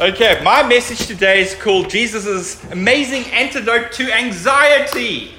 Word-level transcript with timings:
Okay, 0.00 0.40
my 0.42 0.60
message 0.66 1.06
today 1.06 1.40
is 1.40 1.54
called 1.54 1.88
Jesus' 1.88 2.60
amazing 2.72 3.30
antidote 3.30 3.92
to 3.92 4.12
anxiety. 4.12 5.30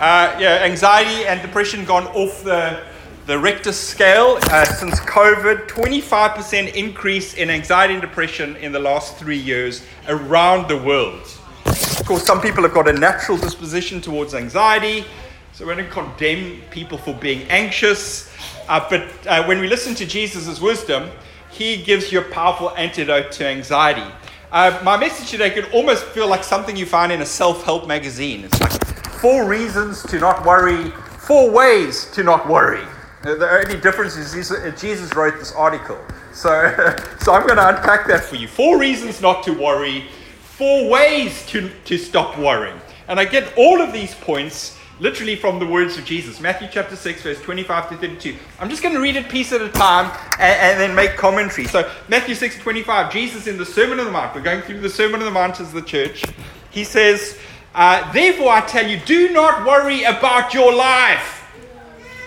Uh, 0.00 0.36
yeah, 0.40 0.58
anxiety 0.64 1.24
and 1.26 1.40
depression 1.40 1.84
gone 1.84 2.08
off 2.08 2.42
the, 2.42 2.82
the 3.26 3.38
Richter 3.38 3.70
scale 3.70 4.40
uh, 4.50 4.64
since 4.64 4.98
COVID. 4.98 5.68
25% 5.68 6.74
increase 6.74 7.34
in 7.34 7.50
anxiety 7.50 7.92
and 7.94 8.02
depression 8.02 8.56
in 8.56 8.72
the 8.72 8.80
last 8.80 9.16
three 9.16 9.38
years 9.38 9.86
around 10.08 10.66
the 10.66 10.78
world. 10.78 11.22
Of 11.64 12.04
course, 12.04 12.26
some 12.26 12.40
people 12.40 12.64
have 12.64 12.74
got 12.74 12.88
a 12.88 12.92
natural 12.92 13.38
disposition 13.38 14.00
towards 14.00 14.34
anxiety, 14.34 15.04
so 15.52 15.68
we 15.68 15.76
don't 15.76 15.88
condemn 15.88 16.60
people 16.72 16.98
for 16.98 17.14
being 17.14 17.42
anxious. 17.48 18.28
Uh, 18.68 18.84
but 18.90 19.08
uh, 19.28 19.44
when 19.44 19.60
we 19.60 19.68
listen 19.68 19.94
to 19.94 20.04
Jesus' 20.04 20.60
wisdom, 20.60 21.08
he 21.52 21.76
gives 21.82 22.10
you 22.10 22.20
a 22.20 22.24
powerful 22.24 22.70
antidote 22.76 23.30
to 23.32 23.46
anxiety. 23.46 24.10
Uh, 24.50 24.78
my 24.82 24.96
message 24.96 25.30
today 25.30 25.50
could 25.50 25.70
almost 25.72 26.04
feel 26.06 26.26
like 26.26 26.42
something 26.42 26.76
you 26.76 26.86
find 26.86 27.12
in 27.12 27.20
a 27.20 27.26
self 27.26 27.62
help 27.64 27.86
magazine. 27.86 28.44
It's 28.44 28.60
like 28.60 29.06
four 29.20 29.46
reasons 29.46 30.02
to 30.04 30.18
not 30.18 30.44
worry, 30.46 30.90
four 31.20 31.50
ways 31.50 32.10
to 32.12 32.22
not 32.22 32.48
worry. 32.48 32.84
Uh, 33.24 33.34
the 33.36 33.48
only 33.48 33.80
difference 33.80 34.16
is 34.16 34.50
uh, 34.50 34.74
Jesus 34.78 35.14
wrote 35.14 35.38
this 35.38 35.52
article. 35.52 35.98
So, 36.32 36.48
so 37.20 37.34
I'm 37.34 37.46
going 37.46 37.56
to 37.56 37.68
unpack 37.68 38.06
that 38.08 38.24
for 38.24 38.36
you. 38.36 38.48
Four 38.48 38.78
reasons 38.78 39.20
not 39.20 39.42
to 39.44 39.52
worry, 39.52 40.06
four 40.40 40.88
ways 40.88 41.46
to, 41.48 41.70
to 41.84 41.98
stop 41.98 42.38
worrying. 42.38 42.80
And 43.08 43.20
I 43.20 43.26
get 43.26 43.52
all 43.56 43.80
of 43.80 43.92
these 43.92 44.14
points 44.14 44.78
literally 45.02 45.34
from 45.34 45.58
the 45.58 45.66
words 45.66 45.98
of 45.98 46.04
Jesus. 46.04 46.40
Matthew 46.40 46.68
chapter 46.70 46.94
6, 46.94 47.22
verse 47.22 47.42
25 47.42 47.88
to 47.88 47.96
32. 47.96 48.36
I'm 48.60 48.70
just 48.70 48.84
going 48.84 48.94
to 48.94 49.00
read 49.00 49.16
it 49.16 49.28
piece 49.28 49.52
at 49.52 49.60
a 49.60 49.68
time 49.68 50.16
and, 50.38 50.60
and, 50.60 50.80
then 50.80 50.94
make 50.94 51.16
commentary. 51.16 51.66
So, 51.66 51.90
Matthew 52.08 52.36
6, 52.36 52.60
25, 52.60 53.12
Jesus 53.12 53.48
in 53.48 53.58
the 53.58 53.66
Sermon 53.66 53.98
on 53.98 54.06
the 54.06 54.12
Mount, 54.12 54.32
we're 54.32 54.42
going 54.42 54.62
through 54.62 54.78
the 54.78 54.88
Sermon 54.88 55.20
on 55.20 55.26
the 55.26 55.32
Mount 55.32 55.58
as 55.58 55.72
the 55.72 55.82
church. 55.82 56.24
He 56.70 56.84
says, 56.84 57.36
uh, 57.74 58.12
Therefore 58.12 58.50
I 58.50 58.60
tell 58.60 58.86
you, 58.86 59.00
do 59.00 59.32
not 59.32 59.66
worry 59.66 60.04
about 60.04 60.54
your 60.54 60.72
life. 60.72 61.50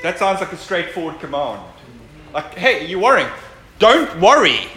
That 0.03 0.19
sounds 0.19 0.41
like 0.41 0.51
a 0.51 0.57
straightforward 0.57 1.21
command. 1.21 1.61
Like, 2.33 2.55
hey, 2.55 2.85
you're 2.85 2.99
worrying. 2.99 3.29
Don't 3.79 4.19
worry. 4.19 4.67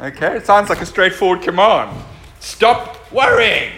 Okay, 0.00 0.36
it 0.36 0.46
sounds 0.46 0.70
like 0.70 0.80
a 0.80 0.86
straightforward 0.86 1.42
command. 1.42 1.94
Stop 2.40 3.12
worrying. 3.12 3.72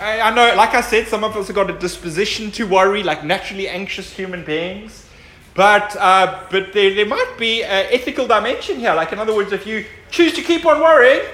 I, 0.00 0.20
I 0.20 0.34
know, 0.34 0.54
like 0.56 0.74
I 0.74 0.80
said, 0.80 1.08
some 1.08 1.24
of 1.24 1.36
us 1.36 1.48
have 1.48 1.56
got 1.56 1.70
a 1.70 1.78
disposition 1.78 2.50
to 2.52 2.66
worry, 2.66 3.02
like 3.02 3.24
naturally 3.24 3.68
anxious 3.68 4.12
human 4.12 4.44
beings. 4.44 5.06
But, 5.54 5.96
uh, 5.96 6.44
but 6.50 6.72
there, 6.72 6.94
there 6.94 7.06
might 7.06 7.34
be 7.36 7.64
an 7.64 7.86
ethical 7.90 8.26
dimension 8.26 8.78
here. 8.78 8.94
Like, 8.94 9.12
in 9.12 9.18
other 9.18 9.34
words, 9.34 9.52
if 9.52 9.66
you 9.66 9.84
choose 10.10 10.32
to 10.34 10.42
keep 10.42 10.64
on 10.64 10.80
worrying, 10.80 11.26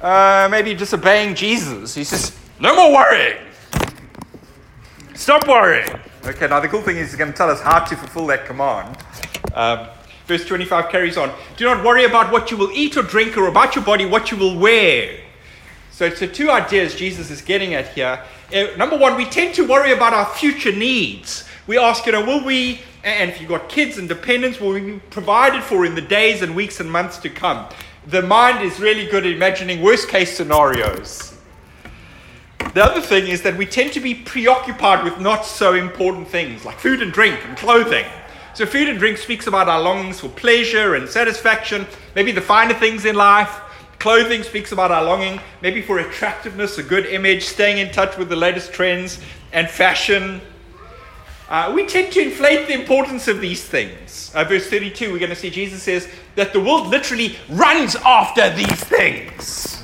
uh, 0.00 0.48
maybe 0.50 0.74
disobeying 0.74 1.36
Jesus, 1.36 1.94
he 1.94 2.02
says, 2.02 2.36
no 2.58 2.74
more 2.74 2.92
worrying. 2.92 3.36
Stop 5.14 5.46
worrying. 5.46 5.88
Okay, 6.24 6.48
now 6.48 6.60
the 6.60 6.68
cool 6.68 6.82
thing 6.82 6.96
is 6.96 7.10
he's 7.10 7.16
going 7.16 7.30
to 7.30 7.36
tell 7.36 7.50
us 7.50 7.60
how 7.60 7.78
to 7.78 7.96
fulfill 7.96 8.26
that 8.26 8.44
command. 8.44 8.96
Um, 9.54 9.86
verse 10.26 10.44
25 10.44 10.90
carries 10.90 11.16
on 11.16 11.32
Do 11.56 11.64
not 11.64 11.84
worry 11.84 12.04
about 12.04 12.32
what 12.32 12.50
you 12.50 12.56
will 12.56 12.70
eat 12.72 12.96
or 12.96 13.02
drink 13.02 13.36
or 13.36 13.46
about 13.46 13.76
your 13.76 13.84
body, 13.84 14.04
what 14.04 14.30
you 14.30 14.36
will 14.36 14.58
wear. 14.58 15.20
So, 16.00 16.08
so 16.08 16.26
two 16.26 16.50
ideas 16.50 16.94
Jesus 16.94 17.30
is 17.30 17.42
getting 17.42 17.74
at 17.74 17.88
here. 17.88 18.24
Uh, 18.54 18.74
number 18.78 18.96
one, 18.96 19.18
we 19.18 19.26
tend 19.26 19.54
to 19.56 19.68
worry 19.68 19.92
about 19.92 20.14
our 20.14 20.24
future 20.24 20.72
needs. 20.72 21.46
We 21.66 21.76
ask, 21.76 22.06
you 22.06 22.12
know, 22.12 22.24
will 22.24 22.42
we, 22.42 22.80
and 23.04 23.28
if 23.28 23.38
you've 23.38 23.50
got 23.50 23.68
kids 23.68 23.98
and 23.98 24.08
dependents, 24.08 24.62
will 24.62 24.72
we 24.72 24.80
be 24.80 24.98
provided 25.10 25.62
for 25.62 25.84
in 25.84 25.94
the 25.94 26.00
days 26.00 26.40
and 26.40 26.56
weeks 26.56 26.80
and 26.80 26.90
months 26.90 27.18
to 27.18 27.28
come? 27.28 27.68
The 28.06 28.22
mind 28.22 28.64
is 28.64 28.80
really 28.80 29.08
good 29.08 29.26
at 29.26 29.32
imagining 29.32 29.82
worst 29.82 30.08
case 30.08 30.34
scenarios. 30.34 31.36
The 32.72 32.82
other 32.82 33.02
thing 33.02 33.26
is 33.28 33.42
that 33.42 33.58
we 33.58 33.66
tend 33.66 33.92
to 33.92 34.00
be 34.00 34.14
preoccupied 34.14 35.04
with 35.04 35.20
not 35.20 35.44
so 35.44 35.74
important 35.74 36.28
things 36.28 36.64
like 36.64 36.78
food 36.78 37.02
and 37.02 37.12
drink 37.12 37.38
and 37.44 37.58
clothing. 37.58 38.06
So, 38.54 38.64
food 38.64 38.88
and 38.88 38.98
drink 38.98 39.18
speaks 39.18 39.48
about 39.48 39.68
our 39.68 39.82
longings 39.82 40.20
for 40.20 40.30
pleasure 40.30 40.94
and 40.94 41.06
satisfaction, 41.06 41.86
maybe 42.14 42.32
the 42.32 42.40
finer 42.40 42.72
things 42.72 43.04
in 43.04 43.16
life. 43.16 43.60
Clothing 44.00 44.42
speaks 44.42 44.72
about 44.72 44.90
our 44.90 45.04
longing, 45.04 45.38
maybe 45.60 45.82
for 45.82 45.98
attractiveness, 45.98 46.78
a 46.78 46.82
good 46.82 47.04
image, 47.04 47.44
staying 47.44 47.76
in 47.76 47.92
touch 47.92 48.16
with 48.16 48.30
the 48.30 48.34
latest 48.34 48.72
trends 48.72 49.20
and 49.52 49.68
fashion. 49.68 50.40
Uh, 51.50 51.70
we 51.74 51.84
tend 51.84 52.10
to 52.14 52.20
inflate 52.22 52.66
the 52.66 52.72
importance 52.72 53.28
of 53.28 53.42
these 53.42 53.62
things. 53.62 54.32
Uh, 54.34 54.42
verse 54.44 54.66
32, 54.68 55.12
we're 55.12 55.18
going 55.18 55.28
to 55.28 55.36
see 55.36 55.50
Jesus 55.50 55.82
says 55.82 56.08
that 56.34 56.54
the 56.54 56.60
world 56.60 56.86
literally 56.86 57.36
runs 57.50 57.94
after 57.96 58.48
these 58.54 58.82
things. 58.84 59.82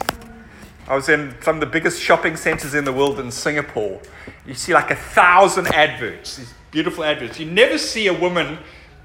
I 0.88 0.94
was 0.94 1.10
in 1.10 1.34
some 1.42 1.56
of 1.56 1.60
the 1.60 1.66
biggest 1.66 2.00
shopping 2.00 2.36
centers 2.36 2.72
in 2.72 2.86
the 2.86 2.94
world 2.94 3.20
in 3.20 3.30
Singapore. 3.30 4.00
You 4.46 4.54
see 4.54 4.72
like 4.72 4.90
a 4.90 4.96
thousand 4.96 5.66
adverts, 5.74 6.38
these 6.38 6.54
beautiful 6.70 7.04
adverts. 7.04 7.38
You 7.38 7.50
never 7.50 7.76
see 7.76 8.06
a 8.06 8.14
woman 8.14 8.56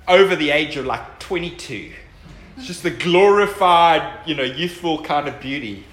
over 0.07 0.37
the 0.37 0.51
age 0.51 0.77
of 0.77 0.85
like 0.85 1.19
22. 1.19 1.91
It's 2.61 2.67
just 2.67 2.83
the 2.83 2.91
glorified, 2.91 4.19
you 4.27 4.35
know, 4.35 4.43
youthful 4.43 5.01
kind 5.01 5.27
of 5.27 5.41
beauty. 5.41 5.83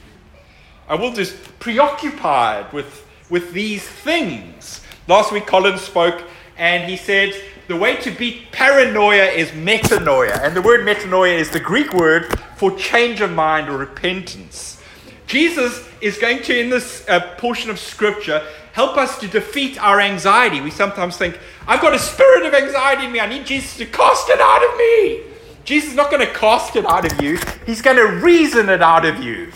I 0.86 0.96
will 0.96 1.14
just 1.14 1.34
preoccupied 1.60 2.74
with, 2.74 3.08
with 3.30 3.54
these 3.54 3.82
things. 3.82 4.82
Last 5.06 5.32
week, 5.32 5.46
Colin 5.46 5.78
spoke 5.78 6.22
and 6.58 6.84
he 6.84 6.98
said 6.98 7.32
the 7.68 7.76
way 7.76 7.96
to 7.96 8.10
beat 8.10 8.52
paranoia 8.52 9.30
is 9.30 9.48
metanoia. 9.52 10.38
And 10.42 10.54
the 10.54 10.60
word 10.60 10.86
metanoia 10.86 11.38
is 11.38 11.48
the 11.48 11.58
Greek 11.58 11.94
word 11.94 12.38
for 12.56 12.76
change 12.76 13.22
of 13.22 13.32
mind 13.32 13.70
or 13.70 13.78
repentance. 13.78 14.78
Jesus 15.26 15.88
is 16.02 16.18
going 16.18 16.42
to, 16.42 16.60
in 16.60 16.68
this 16.68 17.08
uh, 17.08 17.34
portion 17.38 17.70
of 17.70 17.78
scripture, 17.78 18.46
help 18.74 18.98
us 18.98 19.18
to 19.20 19.26
defeat 19.26 19.82
our 19.82 20.02
anxiety. 20.02 20.60
We 20.60 20.70
sometimes 20.70 21.16
think, 21.16 21.38
I've 21.66 21.80
got 21.80 21.94
a 21.94 21.98
spirit 21.98 22.44
of 22.44 22.52
anxiety 22.52 23.06
in 23.06 23.12
me. 23.12 23.20
I 23.20 23.26
need 23.26 23.46
Jesus 23.46 23.78
to 23.78 23.86
cast 23.86 24.28
it 24.28 24.38
out 24.38 24.62
of 24.62 24.76
me. 24.76 25.27
Jesus 25.68 25.90
is 25.90 25.96
not 25.96 26.10
going 26.10 26.26
to 26.26 26.32
cast 26.32 26.76
it 26.76 26.86
out 26.86 27.12
of 27.12 27.20
you, 27.20 27.38
He's 27.66 27.82
going 27.82 27.98
to 27.98 28.24
reason 28.24 28.70
it 28.70 28.80
out 28.80 29.04
of 29.04 29.22
you. 29.22 29.52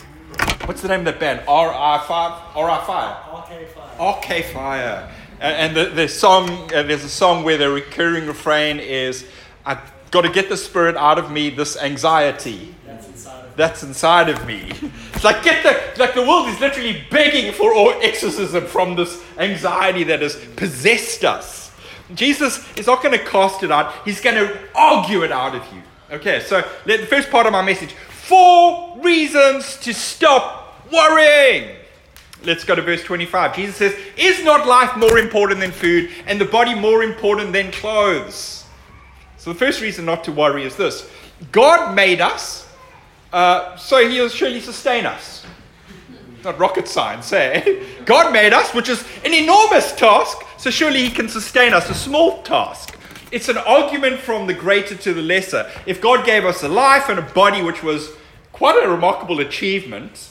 What's 0.67 0.83
the 0.83 0.89
name 0.89 1.01
of 1.01 1.07
that 1.07 1.19
band? 1.19 1.41
RI5? 1.47 2.53
RI5? 2.53 3.29
Arcade 3.33 3.69
Fire. 3.69 4.17
RK 4.19 4.45
Fire. 4.53 5.11
And 5.41 5.75
the, 5.75 5.87
the 5.87 6.09
song, 6.09 6.71
uh, 6.75 6.83
there's 6.83 7.03
a 7.03 7.09
song 7.09 7.45
where 7.45 7.57
the 7.57 7.71
recurring 7.71 8.27
refrain 8.27 8.79
is, 8.79 9.27
I've 9.65 9.81
got 10.11 10.21
to 10.21 10.29
get 10.29 10.51
the 10.51 10.57
spirit 10.59 10.97
out 10.97 11.19
of 11.19 11.31
me, 11.33 11.49
this 11.49 11.79
anxiety. 11.79 12.75
That's 12.85 13.09
inside 13.09 13.45
of, 13.47 13.57
That's 13.57 13.83
inside 13.83 14.29
of 14.29 14.47
me. 14.47 14.71
It's 15.15 15.25
like 15.25 15.43
get 15.43 15.63
the 15.63 16.03
like 16.03 16.15
the 16.15 16.27
world 16.27 16.49
is 16.49 16.59
literally 16.59 17.05
begging 17.09 17.53
for 17.53 17.73
all 17.73 17.93
exorcism 18.03 18.67
from 18.67 18.97
this 18.97 19.23
anxiety 19.39 20.03
that 20.05 20.21
has 20.21 20.37
possessed 20.57 21.25
us. 21.25 21.71
Jesus 22.13 22.69
is 22.77 22.89
not 22.89 23.03
going 23.03 23.17
to 23.17 23.25
cast 23.25 23.63
it 23.63 23.71
out, 23.71 23.95
he's 24.05 24.21
going 24.21 24.37
to 24.37 24.59
argue 24.75 25.23
it 25.23 25.31
out 25.33 25.55
of 25.55 25.63
you. 25.73 25.81
Okay, 26.13 26.41
so 26.41 26.63
the 26.85 26.99
first 27.07 27.31
part 27.31 27.47
of 27.47 27.53
my 27.53 27.63
message 27.63 27.95
four 27.95 28.99
reasons 29.01 29.79
to 29.79 29.95
stop 29.95 30.77
worrying. 30.93 31.75
Let's 32.45 32.65
go 32.65 32.75
to 32.75 32.83
verse 32.83 33.03
25. 33.03 33.57
Jesus 33.57 33.77
says, 33.77 33.97
Is 34.19 34.45
not 34.45 34.67
life 34.67 34.95
more 34.95 35.19
important 35.19 35.61
than 35.61 35.73
food, 35.73 36.11
and 36.27 36.39
the 36.39 36.45
body 36.45 36.75
more 36.75 37.03
important 37.03 37.55
than 37.55 37.71
clothes? 37.73 38.65
So, 39.39 39.55
the 39.55 39.59
first 39.59 39.81
reason 39.81 40.05
not 40.05 40.23
to 40.25 40.33
worry 40.33 40.65
is 40.65 40.77
this 40.77 41.09
God 41.51 41.95
made 41.95 42.21
us, 42.21 42.69
uh, 43.33 43.75
so 43.77 44.07
He'll 44.07 44.29
surely 44.29 44.61
sustain 44.61 45.07
us. 45.07 45.47
Not 46.45 46.59
rocket 46.59 46.89
science, 46.89 47.33
eh? 47.33 47.85
God 48.05 48.35
made 48.35 48.53
us, 48.53 48.75
which 48.75 48.91
is 48.91 49.03
an 49.25 49.33
enormous 49.33 49.93
task, 49.97 50.39
so 50.59 50.69
surely 50.69 51.05
He 51.05 51.11
can 51.11 51.31
sustain 51.31 51.73
us, 51.73 51.89
a 51.89 51.95
small 51.95 52.43
task. 52.43 52.99
It's 53.33 53.49
an 53.49 53.57
argument 53.57 54.21
from 54.21 54.47
the 54.47 54.53
greater 54.53 54.95
to 54.95 55.15
the 55.15 55.23
lesser. 55.23 55.71
If 55.87 56.03
God 56.03 56.27
gave 56.27 56.45
us 56.45 56.63
a 56.63 56.69
life 56.69 57.09
and 57.09 57.19
a 57.19 57.23
body, 57.23 57.63
which 57.63 57.83
was 57.83 58.15
quite 58.53 58.85
a 58.85 58.87
remarkable 58.87 59.41
achievement, 59.41 60.29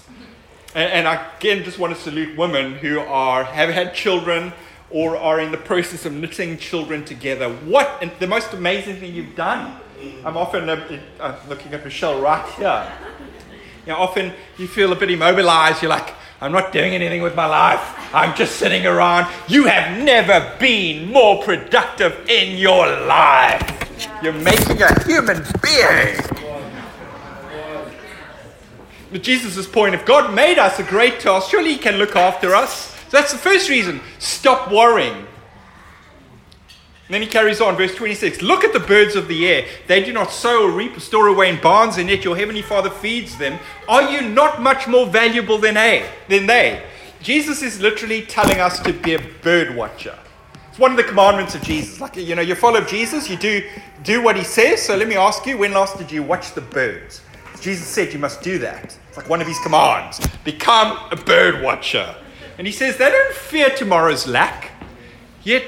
and, 0.75 0.92
and 0.92 1.07
I 1.07 1.27
again 1.38 1.63
just 1.63 1.80
want 1.80 1.95
to 1.95 2.00
salute 2.00 2.38
women 2.38 2.75
who 2.75 3.00
are 3.00 3.44
have 3.44 3.69
had 3.69 3.95
children 3.95 4.53
or 4.92 5.18
are 5.18 5.39
in 5.39 5.51
the 5.51 5.57
process 5.57 6.06
of 6.06 6.13
knitting 6.13 6.59
children 6.59 7.03
together. 7.03 7.50
What 7.50 8.03
the 8.19 8.27
most 8.27 8.53
amazing 8.53 8.98
thing 8.98 9.15
you've 9.15 9.36
done. 9.36 9.81
I'm 10.24 10.38
often 10.38 10.69
uh, 10.69 11.39
looking 11.50 11.74
at 11.74 11.83
Michelle 11.83 12.21
right 12.21 12.47
here. 12.54 12.92
You 13.88 13.94
know, 13.94 13.97
often 13.97 14.31
you 14.59 14.68
feel 14.68 14.92
a 14.92 14.95
bit 14.95 15.09
immobilized. 15.09 15.81
You're 15.81 15.89
like, 15.89 16.13
I'm 16.39 16.51
not 16.51 16.71
doing 16.71 16.94
anything 16.94 17.24
with 17.24 17.36
my 17.36 17.47
life. 17.47 18.00
I'm 18.13 18.36
just 18.36 18.58
sitting 18.58 18.86
around. 18.86 19.31
You 19.48 19.66
have 19.66 20.04
never 20.04 20.56
been 20.60 21.12
more 21.12 21.42
productive 21.44 22.28
in 22.28 22.58
your 22.58 22.86
life. 22.88 23.62
You're 24.22 24.34
making 24.34 24.81
a 24.81 25.04
human 25.04 25.44
being. 25.62 26.18
But 29.12 29.24
Jesus' 29.24 29.68
point 29.68 29.96
if 29.96 30.06
God 30.06 30.34
made 30.34 30.58
us 30.58 30.80
a 30.80 30.84
great 30.84 31.19
task, 31.19 31.50
surely 31.50 31.74
He 31.74 31.78
can 31.78 31.96
look 31.96 32.16
after 32.16 32.54
us. 32.56 32.92
So 33.10 33.18
that's 33.18 33.31
the 33.31 33.38
first 33.38 33.69
reason. 33.69 34.02
Stop 34.19 34.72
worrying. 34.72 35.28
then 37.10 37.22
he 37.22 37.28
carries 37.28 37.60
on, 37.60 37.75
verse 37.75 37.94
26 37.94 38.42
Look 38.42 38.64
at 38.64 38.72
the 38.72 38.80
birds 38.80 39.16
of 39.16 39.28
the 39.28 39.48
air. 39.48 39.68
They 39.88 40.02
do 40.02 40.14
not 40.14 40.31
sow 40.31 40.64
or 40.64 40.72
reap 40.72 40.96
or 40.96 41.02
store 41.02 41.28
away 41.28 41.50
in 41.50 41.62
barns, 41.62 41.98
and 41.98 42.10
yet 42.10 42.24
your 42.24 42.38
heavenly 42.38 42.62
Father 42.62 42.90
feeds 42.90 43.38
them. 43.38 43.60
Are 43.90 44.10
you 44.10 44.22
not 44.22 44.62
much 44.62 44.88
more 44.88 45.06
valuable 45.06 45.57
than? 45.57 45.74
Than 45.74 46.48
they? 46.48 46.81
Jesus 47.21 47.62
is 47.62 47.79
literally 47.79 48.23
telling 48.23 48.59
us 48.59 48.79
to 48.79 48.94
be 48.94 49.13
a 49.13 49.19
bird 49.41 49.75
watcher. 49.75 50.18
It's 50.69 50.79
one 50.79 50.91
of 50.91 50.97
the 50.97 51.03
commandments 51.03 51.53
of 51.53 51.62
Jesus. 51.62 52.01
Like, 52.01 52.15
you 52.15 52.35
know, 52.35 52.41
you 52.41 52.56
follow 52.56 52.81
Jesus, 52.81 53.29
you 53.29 53.38
do, 53.38 53.63
do 54.03 54.23
what 54.23 54.35
he 54.35 54.44
says. 54.44 54.81
So 54.81 54.95
let 54.95 55.07
me 55.07 55.15
ask 55.15 55.45
you, 55.45 55.57
when 55.57 55.73
last 55.73 55.97
did 55.97 56.12
you 56.12 56.23
watch 56.23 56.53
the 56.53 56.62
birds? 56.62 57.21
Jesus 57.59 57.88
said 57.88 58.12
you 58.12 58.18
must 58.18 58.41
do 58.41 58.57
that. 58.59 58.97
It's 59.07 59.18
like 59.18 59.29
one 59.29 59.39
of 59.39 59.47
his 59.47 59.59
commands 59.59 60.19
become 60.44 60.97
a 61.12 61.15
bird 61.15 61.62
watcher. 61.62 62.15
And 62.57 62.65
he 62.65 62.73
says 62.73 62.97
they 62.97 63.09
don't 63.09 63.35
fear 63.35 63.69
tomorrow's 63.69 64.27
lack, 64.27 64.71
yet 65.44 65.63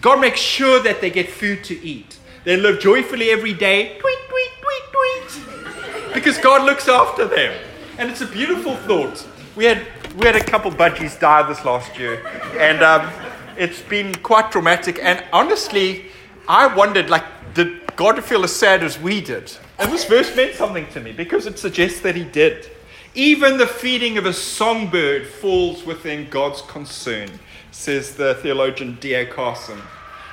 God 0.00 0.20
makes 0.20 0.40
sure 0.40 0.82
that 0.82 1.00
they 1.00 1.10
get 1.10 1.30
food 1.30 1.62
to 1.64 1.80
eat. 1.86 2.18
They 2.44 2.56
live 2.56 2.80
joyfully 2.80 3.30
every 3.30 3.52
day, 3.52 3.98
tweet, 3.98 4.18
tweet, 4.28 4.50
tweet, 4.60 4.82
tweet, 4.92 6.14
because 6.14 6.38
God 6.38 6.64
looks 6.64 6.88
after 6.88 7.26
them. 7.26 7.56
And 7.98 8.10
it's 8.10 8.20
a 8.20 8.26
beautiful 8.26 8.76
thought. 8.76 9.26
We 9.54 9.64
had, 9.64 9.86
we 10.16 10.26
had 10.26 10.36
a 10.36 10.44
couple 10.44 10.70
budgies 10.70 11.18
die 11.20 11.42
this 11.42 11.64
last 11.64 11.98
year, 11.98 12.26
and 12.58 12.82
um, 12.82 13.10
it's 13.58 13.82
been 13.82 14.14
quite 14.16 14.50
traumatic. 14.50 14.98
And 15.02 15.22
honestly, 15.32 16.06
I 16.48 16.74
wondered, 16.74 17.10
like, 17.10 17.24
did 17.54 17.94
God 17.96 18.22
feel 18.24 18.42
as 18.42 18.54
sad 18.54 18.82
as 18.82 18.98
we 18.98 19.20
did? 19.20 19.52
And 19.78 19.92
this 19.92 20.04
verse 20.04 20.34
meant 20.34 20.54
something 20.54 20.86
to 20.92 21.00
me 21.00 21.12
because 21.12 21.46
it 21.46 21.58
suggests 21.58 22.00
that 22.00 22.16
He 22.16 22.24
did. 22.24 22.70
Even 23.14 23.58
the 23.58 23.66
feeding 23.66 24.16
of 24.16 24.26
a 24.26 24.32
songbird 24.32 25.26
falls 25.26 25.84
within 25.84 26.28
God's 26.30 26.62
concern 26.62 27.30
says 27.70 28.14
the 28.14 28.34
theologian 28.36 28.96
D.A. 29.00 29.26
Carson. 29.26 29.78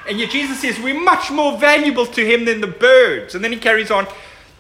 And 0.08 0.20
yet 0.20 0.32
Jesus 0.32 0.60
says 0.62 0.80
we're 0.80 1.00
much 1.00 1.32
more 1.32 1.58
valuable 1.58 2.06
to 2.06 2.26
him 2.26 2.46
than 2.46 2.62
the 2.62 2.68
birds. 2.68 3.36
And 3.36 3.44
then 3.44 3.54
he 3.54 3.58
carries 3.58 3.90
on, 3.90 4.08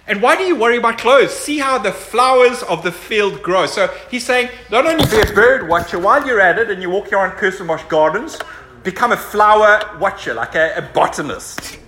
and 0.06 0.22
why 0.22 0.36
do 0.36 0.44
you 0.44 0.56
worry 0.56 0.78
about 0.78 0.98
clothes? 0.98 1.34
See 1.34 1.60
how 1.60 1.78
the 1.78 1.92
flowers 1.92 2.62
of 2.64 2.84
the 2.84 2.92
field 2.92 3.42
grow. 3.42 3.66
So 3.66 3.88
he's 4.12 4.26
saying, 4.26 4.50
not 4.70 4.86
only 4.86 5.06
be 5.06 5.22
a 5.22 5.34
bird 5.34 5.70
watcher 5.70 5.98
while 5.98 6.26
you're 6.28 6.42
at 6.42 6.60
it 6.60 6.70
and 6.70 6.82
you 6.82 6.90
walk 6.90 7.14
around 7.14 7.32
Kirstenbosch 7.38 7.88
Gardens, 7.88 8.38
become 8.84 9.14
a 9.14 9.18
flower 9.18 9.98
watcher, 10.00 10.34
like 10.34 10.56
a, 10.56 10.76
a 10.76 10.82
botanist. 10.82 11.80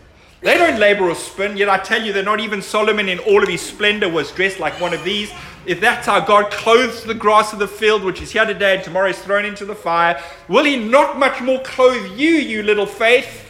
They 0.42 0.58
don't 0.58 0.80
labor 0.80 1.10
or 1.10 1.16
spin, 1.16 1.58
yet 1.58 1.70
I 1.70 1.78
tell 1.78 2.02
you 2.02 2.14
that 2.14 2.24
not 2.24 2.40
even 2.40 2.62
Solomon 2.62 3.10
in 3.10 3.20
all 3.20 3.44
of 3.44 3.50
his 3.50 3.62
splendor 3.62 4.08
was 4.08 4.32
dressed 4.32 4.60
like 4.60 4.80
one 4.80 4.94
of 4.94 5.04
these. 5.04 5.32
If 5.66 5.82
that's 5.82 6.06
how 6.06 6.20
God 6.20 6.52
clothes 6.52 7.04
the 7.04 7.16
grass 7.16 7.52
of 7.52 7.60
the 7.60 7.68
field, 7.68 8.04
which 8.04 8.22
is 8.22 8.32
here 8.32 8.46
today 8.46 8.76
and 8.76 8.84
tomorrow 8.84 9.10
is 9.10 9.20
thrown 9.20 9.44
into 9.44 9.66
the 9.66 9.76
fire, 9.76 10.22
will 10.48 10.64
he 10.64 10.78
not 10.78 11.18
much 11.18 11.42
more 11.42 11.60
clothe 11.64 12.18
you, 12.18 12.30
you 12.30 12.64
little 12.64 12.86
faith? 12.86 13.45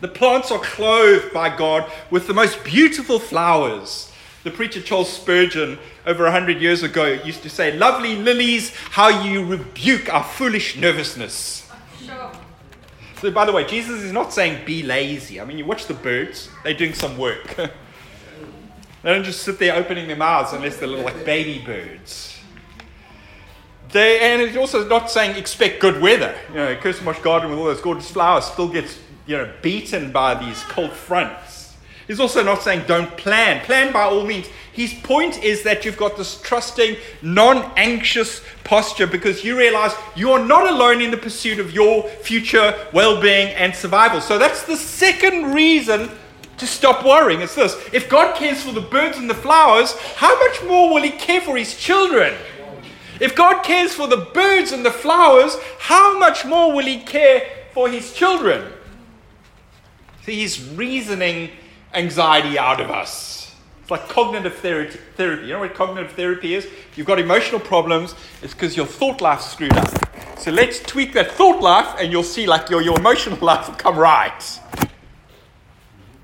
The 0.00 0.08
plants 0.08 0.50
are 0.50 0.58
clothed 0.58 1.32
by 1.32 1.54
God 1.54 1.90
with 2.10 2.26
the 2.26 2.34
most 2.34 2.64
beautiful 2.64 3.18
flowers. 3.18 4.10
The 4.44 4.50
preacher 4.50 4.80
Charles 4.80 5.12
Spurgeon, 5.12 5.78
over 6.06 6.24
a 6.24 6.30
hundred 6.30 6.62
years 6.62 6.82
ago, 6.82 7.04
used 7.04 7.42
to 7.42 7.50
say, 7.50 7.76
Lovely 7.76 8.16
lilies, 8.16 8.74
how 8.74 9.08
you 9.08 9.44
rebuke 9.44 10.12
our 10.12 10.24
foolish 10.24 10.76
nervousness. 10.76 11.70
Sure. 12.02 12.32
So, 13.20 13.30
by 13.30 13.44
the 13.44 13.52
way, 13.52 13.66
Jesus 13.66 14.00
is 14.00 14.12
not 14.12 14.32
saying 14.32 14.64
be 14.64 14.82
lazy. 14.82 15.38
I 15.38 15.44
mean, 15.44 15.58
you 15.58 15.66
watch 15.66 15.86
the 15.86 15.94
birds, 15.94 16.48
they're 16.64 16.72
doing 16.72 16.94
some 16.94 17.18
work. 17.18 17.54
they 17.56 17.70
don't 19.04 19.24
just 19.24 19.42
sit 19.42 19.58
there 19.58 19.76
opening 19.76 20.06
their 20.06 20.16
mouths 20.16 20.54
unless 20.54 20.78
they're 20.78 20.88
little 20.88 21.04
like 21.04 21.26
baby 21.26 21.62
birds. 21.62 22.38
They, 23.92 24.20
and 24.20 24.40
it's 24.40 24.56
also 24.56 24.88
not 24.88 25.10
saying 25.10 25.36
expect 25.36 25.80
good 25.80 26.00
weather. 26.00 26.34
You 26.48 26.54
know, 26.54 26.76
Kirstenbosch 26.76 27.22
Garden 27.22 27.50
with 27.50 27.58
all 27.58 27.66
those 27.66 27.80
gorgeous 27.82 28.10
flowers 28.10 28.46
still 28.46 28.68
gets 28.68 28.96
you 29.30 29.36
know, 29.36 29.48
beaten 29.62 30.10
by 30.10 30.34
these 30.34 30.60
cold 30.64 30.90
fronts. 30.90 31.76
He's 32.08 32.18
also 32.18 32.42
not 32.42 32.62
saying 32.62 32.86
don't 32.88 33.16
plan. 33.16 33.64
Plan 33.64 33.92
by 33.92 34.02
all 34.02 34.26
means. 34.26 34.48
His 34.72 34.92
point 34.92 35.44
is 35.44 35.62
that 35.62 35.84
you've 35.84 35.96
got 35.96 36.16
this 36.16 36.40
trusting, 36.40 36.96
non 37.22 37.70
anxious 37.76 38.42
posture 38.64 39.06
because 39.06 39.44
you 39.44 39.56
realize 39.56 39.92
you 40.16 40.32
are 40.32 40.44
not 40.44 40.68
alone 40.68 41.00
in 41.00 41.12
the 41.12 41.16
pursuit 41.16 41.60
of 41.60 41.72
your 41.72 42.08
future 42.08 42.74
well 42.92 43.22
being 43.22 43.54
and 43.54 43.72
survival. 43.72 44.20
So 44.20 44.36
that's 44.36 44.64
the 44.64 44.76
second 44.76 45.54
reason 45.54 46.10
to 46.58 46.66
stop 46.66 47.04
worrying. 47.04 47.40
It's 47.40 47.54
this 47.54 47.76
if 47.92 48.08
God 48.08 48.34
cares 48.34 48.64
for 48.64 48.72
the 48.72 48.80
birds 48.80 49.16
and 49.16 49.30
the 49.30 49.34
flowers, 49.34 49.92
how 50.16 50.36
much 50.44 50.64
more 50.64 50.92
will 50.92 51.04
He 51.04 51.10
care 51.10 51.40
for 51.40 51.56
His 51.56 51.76
children? 51.76 52.34
If 53.20 53.36
God 53.36 53.62
cares 53.62 53.94
for 53.94 54.08
the 54.08 54.28
birds 54.34 54.72
and 54.72 54.84
the 54.84 54.90
flowers, 54.90 55.56
how 55.78 56.18
much 56.18 56.44
more 56.44 56.74
will 56.74 56.86
He 56.86 56.98
care 56.98 57.48
for 57.72 57.88
His 57.88 58.12
children? 58.12 58.72
He's 60.34 60.68
reasoning 60.70 61.50
anxiety 61.94 62.58
out 62.58 62.80
of 62.80 62.90
us. 62.90 63.54
It's 63.82 63.90
like 63.90 64.08
cognitive 64.08 64.54
therapy. 64.56 64.98
You 65.18 65.54
know 65.54 65.60
what 65.60 65.74
cognitive 65.74 66.12
therapy 66.12 66.54
is? 66.54 66.68
You've 66.96 67.06
got 67.06 67.18
emotional 67.18 67.60
problems, 67.60 68.14
it's 68.42 68.54
because 68.54 68.76
your 68.76 68.86
thought 68.86 69.20
life's 69.20 69.50
screwed 69.50 69.72
up. 69.72 70.38
So 70.38 70.50
let's 70.50 70.80
tweak 70.80 71.12
that 71.14 71.32
thought 71.32 71.60
life, 71.60 71.96
and 71.98 72.10
you'll 72.10 72.22
see 72.22 72.46
like 72.46 72.70
your, 72.70 72.82
your 72.82 72.98
emotional 72.98 73.38
life 73.44 73.68
will 73.68 73.74
come 73.74 73.98
right. 73.98 74.60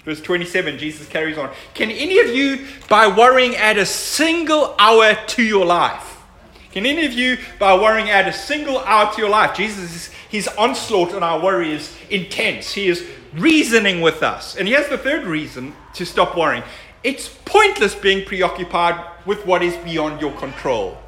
Verse 0.04 0.20
27, 0.20 0.78
Jesus 0.78 1.08
carries 1.08 1.36
on. 1.36 1.50
Can 1.74 1.90
any 1.90 2.20
of 2.20 2.28
you, 2.28 2.64
by 2.88 3.08
worrying, 3.08 3.56
add 3.56 3.76
a 3.76 3.84
single 3.84 4.76
hour 4.78 5.16
to 5.26 5.42
your 5.42 5.66
life? 5.66 6.22
Can 6.70 6.86
any 6.86 7.04
of 7.04 7.12
you, 7.12 7.38
by 7.58 7.74
worrying, 7.74 8.08
add 8.08 8.28
a 8.28 8.32
single 8.32 8.78
hour 8.80 9.12
to 9.12 9.20
your 9.20 9.30
life? 9.30 9.56
Jesus, 9.56 10.10
his 10.28 10.46
onslaught 10.46 11.12
on 11.12 11.24
our 11.24 11.42
worry 11.42 11.72
is 11.72 11.96
intense. 12.10 12.72
He 12.72 12.86
is 12.86 13.04
reasoning 13.36 14.00
with 14.00 14.22
us. 14.22 14.56
And 14.56 14.66
here's 14.68 14.88
the 14.88 14.98
third 14.98 15.24
reason 15.24 15.74
to 15.94 16.04
stop 16.04 16.36
worrying 16.36 16.62
it's 17.02 17.28
pointless 17.44 17.94
being 17.94 18.24
preoccupied 18.24 19.00
with 19.26 19.46
what 19.46 19.62
is 19.62 19.76
beyond 19.84 20.20
your 20.20 20.32
control. 20.32 20.98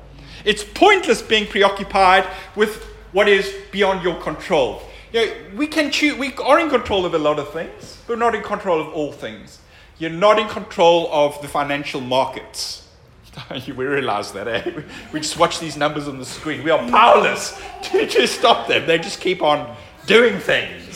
It's 0.45 0.63
pointless 0.63 1.23
being 1.23 1.47
preoccupied 1.47 2.25
with 2.55 2.85
what 3.13 3.29
is 3.29 3.53
beyond 3.73 4.03
your 4.03 4.21
control. 4.21 4.83
You 5.13 5.27
know, 5.27 5.33
we 5.57 5.67
can 5.67 5.91
choose, 5.91 6.17
we 6.17 6.33
are 6.35 6.61
in 6.61 6.69
control 6.69 7.05
of 7.05 7.15
a 7.15 7.19
lot 7.19 7.39
of 7.39 7.53
things, 7.53 8.01
but 8.07 8.19
not 8.19 8.35
in 8.35 8.43
control 8.43 8.81
of 8.81 8.89
all 8.89 9.11
things. 9.11 9.59
You're 9.99 10.11
not 10.11 10.39
in 10.39 10.49
control 10.49 11.09
of 11.11 11.41
the 11.43 11.49
financial 11.49 12.01
markets. 12.01 12.87
we 13.67 13.73
realize 13.73 14.33
that, 14.33 14.47
eh? 14.49 14.83
We 15.13 15.21
just 15.21 15.39
watch 15.39 15.59
these 15.59 15.77
numbers 15.77 16.07
on 16.07 16.19
the 16.19 16.25
screen. 16.25 16.63
We 16.63 16.71
are 16.71 16.89
powerless 16.91 17.61
to, 17.85 18.07
to 18.07 18.27
stop 18.27 18.69
them. 18.69 18.87
They 18.87 18.99
just 18.99 19.21
keep 19.21 19.43
on 19.43 19.77
doing 20.07 20.39
things. 20.39 20.88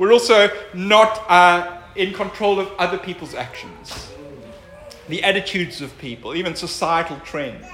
We're 0.00 0.14
also 0.14 0.48
not 0.72 1.30
uh, 1.30 1.82
in 1.94 2.14
control 2.14 2.58
of 2.58 2.72
other 2.78 2.96
people's 2.96 3.34
actions 3.34 4.08
the 5.08 5.22
attitudes 5.24 5.82
of 5.82 5.96
people, 5.98 6.36
even 6.36 6.54
societal 6.54 7.18
trends. 7.24 7.66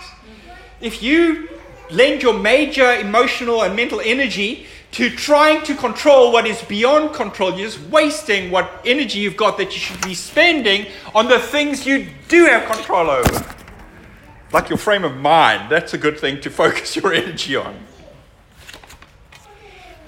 If 0.80 1.02
you 1.02 1.50
lend 1.90 2.22
your 2.22 2.32
major 2.32 2.94
emotional 2.94 3.62
and 3.62 3.76
mental 3.76 4.00
energy 4.00 4.66
to 4.92 5.10
trying 5.10 5.62
to 5.66 5.74
control 5.74 6.32
what 6.32 6.46
is 6.46 6.62
beyond 6.62 7.14
control, 7.14 7.50
you're 7.50 7.68
just 7.68 7.80
wasting 7.90 8.50
what 8.50 8.70
energy 8.86 9.18
you've 9.18 9.36
got 9.36 9.58
that 9.58 9.74
you 9.74 9.78
should 9.78 10.00
be 10.00 10.14
spending 10.14 10.86
on 11.14 11.28
the 11.28 11.38
things 11.38 11.86
you 11.86 12.08
do 12.28 12.46
have 12.46 12.66
control 12.72 13.10
over. 13.10 13.54
Like 14.50 14.70
your 14.70 14.78
frame 14.78 15.04
of 15.04 15.14
mind, 15.14 15.70
that's 15.70 15.92
a 15.92 15.98
good 15.98 16.18
thing 16.18 16.40
to 16.40 16.50
focus 16.62 16.96
your 16.96 17.12
energy 17.12 17.54
on. 17.54 17.85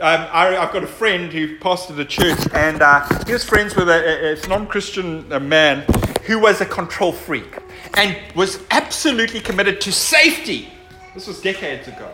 Um, 0.00 0.28
I, 0.30 0.52
have 0.52 0.72
got 0.72 0.84
a 0.84 0.86
friend 0.86 1.32
who 1.32 1.58
pastored 1.58 1.98
a 1.98 2.04
church, 2.04 2.38
and 2.54 2.80
uh, 2.82 3.24
he 3.26 3.32
was 3.32 3.42
friends 3.42 3.74
with 3.74 3.88
a, 3.88 4.36
a, 4.38 4.40
a 4.40 4.48
non 4.48 4.68
Christian 4.68 5.32
uh, 5.32 5.40
man 5.40 5.84
who 6.22 6.38
was 6.38 6.60
a 6.60 6.66
control 6.66 7.10
freak 7.10 7.58
and 7.94 8.16
was 8.36 8.60
absolutely 8.70 9.40
committed 9.40 9.80
to 9.80 9.90
safety. 9.90 10.68
This 11.14 11.26
was 11.26 11.40
decades 11.40 11.88
ago. 11.88 12.08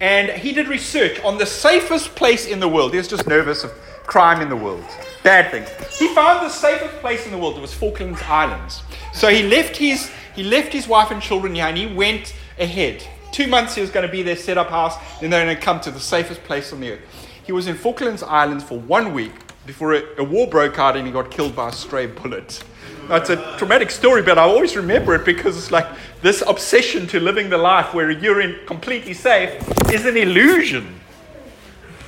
And 0.00 0.30
he 0.30 0.52
did 0.52 0.68
research 0.68 1.20
on 1.20 1.36
the 1.36 1.44
safest 1.44 2.14
place 2.14 2.46
in 2.46 2.60
the 2.60 2.68
world. 2.68 2.92
He 2.92 2.96
was 2.96 3.08
just 3.08 3.26
nervous 3.26 3.62
of 3.62 3.72
crime 4.06 4.40
in 4.40 4.48
the 4.48 4.56
world, 4.56 4.84
bad 5.22 5.50
things. 5.50 5.68
He 5.98 6.08
found 6.14 6.46
the 6.46 6.48
safest 6.48 6.94
place 7.00 7.26
in 7.26 7.32
the 7.32 7.36
world. 7.36 7.58
It 7.58 7.60
was 7.60 7.74
Falklands 7.74 8.22
Islands. 8.22 8.82
So 9.12 9.28
he 9.28 9.42
left 9.42 9.76
his, 9.76 10.10
he 10.34 10.44
left 10.44 10.72
his 10.72 10.88
wife 10.88 11.10
and 11.10 11.20
children 11.20 11.54
here 11.54 11.66
and 11.66 11.76
he 11.76 11.94
went 11.94 12.34
ahead. 12.58 13.06
Two 13.32 13.48
months 13.48 13.74
he 13.74 13.82
was 13.82 13.90
going 13.90 14.06
to 14.06 14.10
be 14.10 14.22
there, 14.22 14.36
set 14.36 14.56
up 14.56 14.70
house, 14.70 14.96
then 15.20 15.28
they're 15.28 15.44
going 15.44 15.54
to 15.54 15.62
come 15.62 15.80
to 15.80 15.90
the 15.90 16.00
safest 16.00 16.42
place 16.44 16.72
on 16.72 16.80
the 16.80 16.92
earth. 16.92 17.00
He 17.48 17.52
was 17.52 17.66
in 17.66 17.76
Falklands 17.76 18.22
Islands 18.22 18.62
for 18.62 18.78
one 18.78 19.14
week 19.14 19.32
before 19.64 19.94
a, 19.94 20.02
a 20.18 20.22
war 20.22 20.46
broke 20.46 20.78
out 20.78 20.98
and 20.98 21.06
he 21.06 21.12
got 21.14 21.30
killed 21.30 21.56
by 21.56 21.70
a 21.70 21.72
stray 21.72 22.04
bullet. 22.04 22.62
That's 23.08 23.30
a 23.30 23.56
traumatic 23.56 23.90
story, 23.90 24.20
but 24.20 24.36
I 24.36 24.42
always 24.42 24.76
remember 24.76 25.14
it 25.14 25.24
because 25.24 25.56
it's 25.56 25.70
like 25.70 25.86
this 26.20 26.42
obsession 26.46 27.06
to 27.06 27.18
living 27.18 27.48
the 27.48 27.56
life 27.56 27.94
where 27.94 28.10
you're 28.10 28.42
in 28.42 28.66
completely 28.66 29.14
safe 29.14 29.66
is 29.90 30.04
an 30.04 30.18
illusion. 30.18 31.00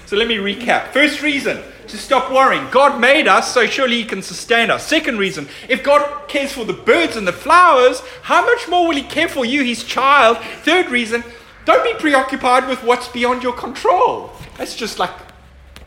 So 0.04 0.18
let 0.18 0.28
me 0.28 0.36
recap. 0.36 0.88
First 0.88 1.22
reason 1.22 1.62
to 1.86 1.96
stop 1.96 2.30
worrying. 2.30 2.68
God 2.70 3.00
made 3.00 3.26
us, 3.26 3.54
so 3.54 3.64
surely 3.64 3.96
He 3.96 4.04
can 4.04 4.20
sustain 4.20 4.70
us. 4.70 4.86
Second 4.86 5.16
reason, 5.16 5.48
if 5.70 5.82
God 5.82 6.28
cares 6.28 6.52
for 6.52 6.66
the 6.66 6.74
birds 6.74 7.16
and 7.16 7.26
the 7.26 7.32
flowers, 7.32 8.00
how 8.24 8.44
much 8.44 8.68
more 8.68 8.86
will 8.86 8.96
He 8.96 9.04
care 9.04 9.26
for 9.26 9.46
you, 9.46 9.62
His 9.62 9.84
child? 9.84 10.36
Third 10.64 10.90
reason, 10.90 11.24
don't 11.64 11.82
be 11.82 11.98
preoccupied 11.98 12.68
with 12.68 12.84
what's 12.84 13.08
beyond 13.08 13.42
your 13.42 13.54
control. 13.54 14.32
That's 14.58 14.76
just 14.76 14.98
like 14.98 15.29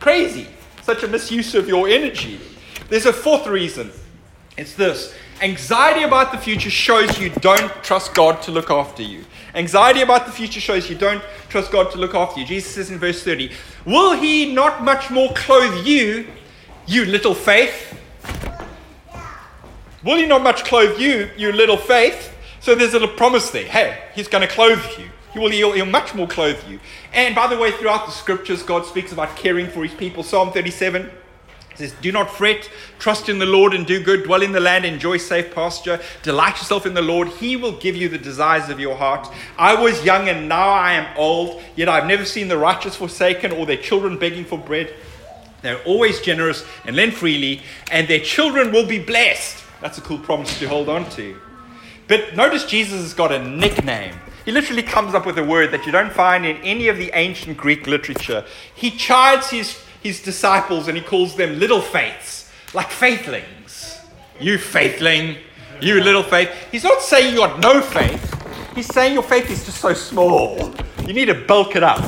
crazy. 0.04 0.46
such 0.82 1.02
a 1.02 1.08
misuse 1.08 1.54
of 1.54 1.66
your 1.66 1.88
energy. 1.88 2.38
There's 2.90 3.06
a 3.06 3.12
fourth 3.12 3.46
reason. 3.46 3.90
It's 4.58 4.74
this 4.74 5.14
anxiety 5.40 6.02
about 6.02 6.30
the 6.30 6.36
future 6.36 6.68
shows 6.68 7.18
you 7.18 7.30
don't 7.30 7.72
trust 7.82 8.14
God 8.14 8.42
to 8.42 8.50
look 8.50 8.70
after 8.70 9.02
you. 9.02 9.24
Anxiety 9.54 10.02
about 10.02 10.26
the 10.26 10.32
future 10.32 10.60
shows 10.60 10.90
you 10.90 10.94
don't 10.94 11.24
trust 11.48 11.72
God 11.72 11.90
to 11.92 11.96
look 11.96 12.14
after 12.14 12.38
you. 12.38 12.44
Jesus 12.46 12.74
says 12.74 12.90
in 12.90 12.98
verse 12.98 13.24
30, 13.24 13.50
Will 13.86 14.12
he 14.12 14.52
not 14.52 14.84
much 14.84 15.10
more 15.10 15.32
clothe 15.32 15.86
you, 15.86 16.26
you 16.86 17.06
little 17.06 17.34
faith? 17.34 17.98
Will 20.04 20.18
he 20.18 20.26
not 20.26 20.42
much 20.42 20.66
clothe 20.66 21.00
you, 21.00 21.30
you 21.38 21.50
little 21.50 21.78
faith? 21.78 22.30
So 22.60 22.74
there's 22.74 22.92
a 22.92 22.98
little 22.98 23.16
promise 23.16 23.48
there. 23.48 23.64
Hey, 23.64 24.02
he's 24.14 24.28
going 24.28 24.46
to 24.46 24.54
clothe 24.54 24.84
you. 24.98 25.08
He 25.34 25.40
will 25.40 25.50
he'll, 25.50 25.72
he'll 25.72 25.84
much 25.84 26.14
more 26.14 26.28
clothe 26.28 26.62
you. 26.68 26.78
And 27.12 27.34
by 27.34 27.48
the 27.48 27.58
way, 27.58 27.72
throughout 27.72 28.06
the 28.06 28.12
scriptures, 28.12 28.62
God 28.62 28.86
speaks 28.86 29.10
about 29.12 29.36
caring 29.36 29.68
for 29.68 29.82
his 29.82 29.92
people. 29.92 30.22
Psalm 30.22 30.52
37 30.52 31.10
says, 31.74 31.92
Do 32.00 32.12
not 32.12 32.30
fret, 32.30 32.70
trust 33.00 33.28
in 33.28 33.40
the 33.40 33.46
Lord 33.46 33.74
and 33.74 33.84
do 33.84 34.00
good, 34.00 34.22
dwell 34.22 34.42
in 34.42 34.52
the 34.52 34.60
land, 34.60 34.84
enjoy 34.84 35.16
safe 35.16 35.52
pasture, 35.52 36.00
delight 36.22 36.58
yourself 36.58 36.86
in 36.86 36.94
the 36.94 37.02
Lord. 37.02 37.26
He 37.26 37.56
will 37.56 37.72
give 37.72 37.96
you 37.96 38.08
the 38.08 38.16
desires 38.16 38.68
of 38.68 38.78
your 38.78 38.94
heart. 38.94 39.28
I 39.58 39.74
was 39.74 40.04
young 40.04 40.28
and 40.28 40.48
now 40.48 40.68
I 40.68 40.92
am 40.92 41.16
old, 41.16 41.60
yet 41.74 41.88
I've 41.88 42.06
never 42.06 42.24
seen 42.24 42.46
the 42.46 42.56
righteous 42.56 42.94
forsaken 42.94 43.50
or 43.50 43.66
their 43.66 43.76
children 43.76 44.16
begging 44.16 44.44
for 44.44 44.56
bread. 44.56 44.94
They're 45.62 45.82
always 45.82 46.20
generous 46.20 46.64
and 46.84 46.94
lend 46.94 47.14
freely, 47.14 47.62
and 47.90 48.06
their 48.06 48.20
children 48.20 48.70
will 48.70 48.86
be 48.86 49.00
blessed. 49.00 49.64
That's 49.80 49.98
a 49.98 50.02
cool 50.02 50.18
promise 50.18 50.58
to 50.60 50.68
hold 50.68 50.88
on 50.88 51.10
to. 51.10 51.40
But 52.06 52.36
notice 52.36 52.66
Jesus 52.66 53.00
has 53.00 53.14
got 53.14 53.32
a 53.32 53.42
nickname. 53.42 54.14
He 54.44 54.52
literally 54.52 54.82
comes 54.82 55.14
up 55.14 55.24
with 55.24 55.38
a 55.38 55.44
word 55.44 55.70
that 55.70 55.86
you 55.86 55.92
don't 55.92 56.12
find 56.12 56.44
in 56.44 56.56
any 56.58 56.88
of 56.88 56.98
the 56.98 57.10
ancient 57.14 57.56
Greek 57.56 57.86
literature. 57.86 58.44
He 58.74 58.90
chides 58.90 59.50
his, 59.50 59.80
his 60.02 60.22
disciples 60.22 60.86
and 60.86 60.96
he 60.96 61.02
calls 61.02 61.34
them 61.34 61.58
little 61.58 61.80
faiths, 61.80 62.50
like 62.74 62.88
faithlings. 62.88 64.00
You 64.38 64.58
faithling, 64.58 65.38
you 65.80 66.00
little 66.02 66.22
faith. 66.22 66.50
He's 66.70 66.84
not 66.84 67.00
saying 67.00 67.32
you 67.32 67.40
got 67.40 67.60
no 67.60 67.80
faith, 67.80 68.74
he's 68.74 68.86
saying 68.86 69.14
your 69.14 69.22
faith 69.22 69.50
is 69.50 69.64
just 69.64 69.80
so 69.80 69.94
small. 69.94 70.74
You 71.06 71.14
need 71.14 71.26
to 71.26 71.34
bulk 71.34 71.76
it 71.76 71.82
up. 71.82 72.04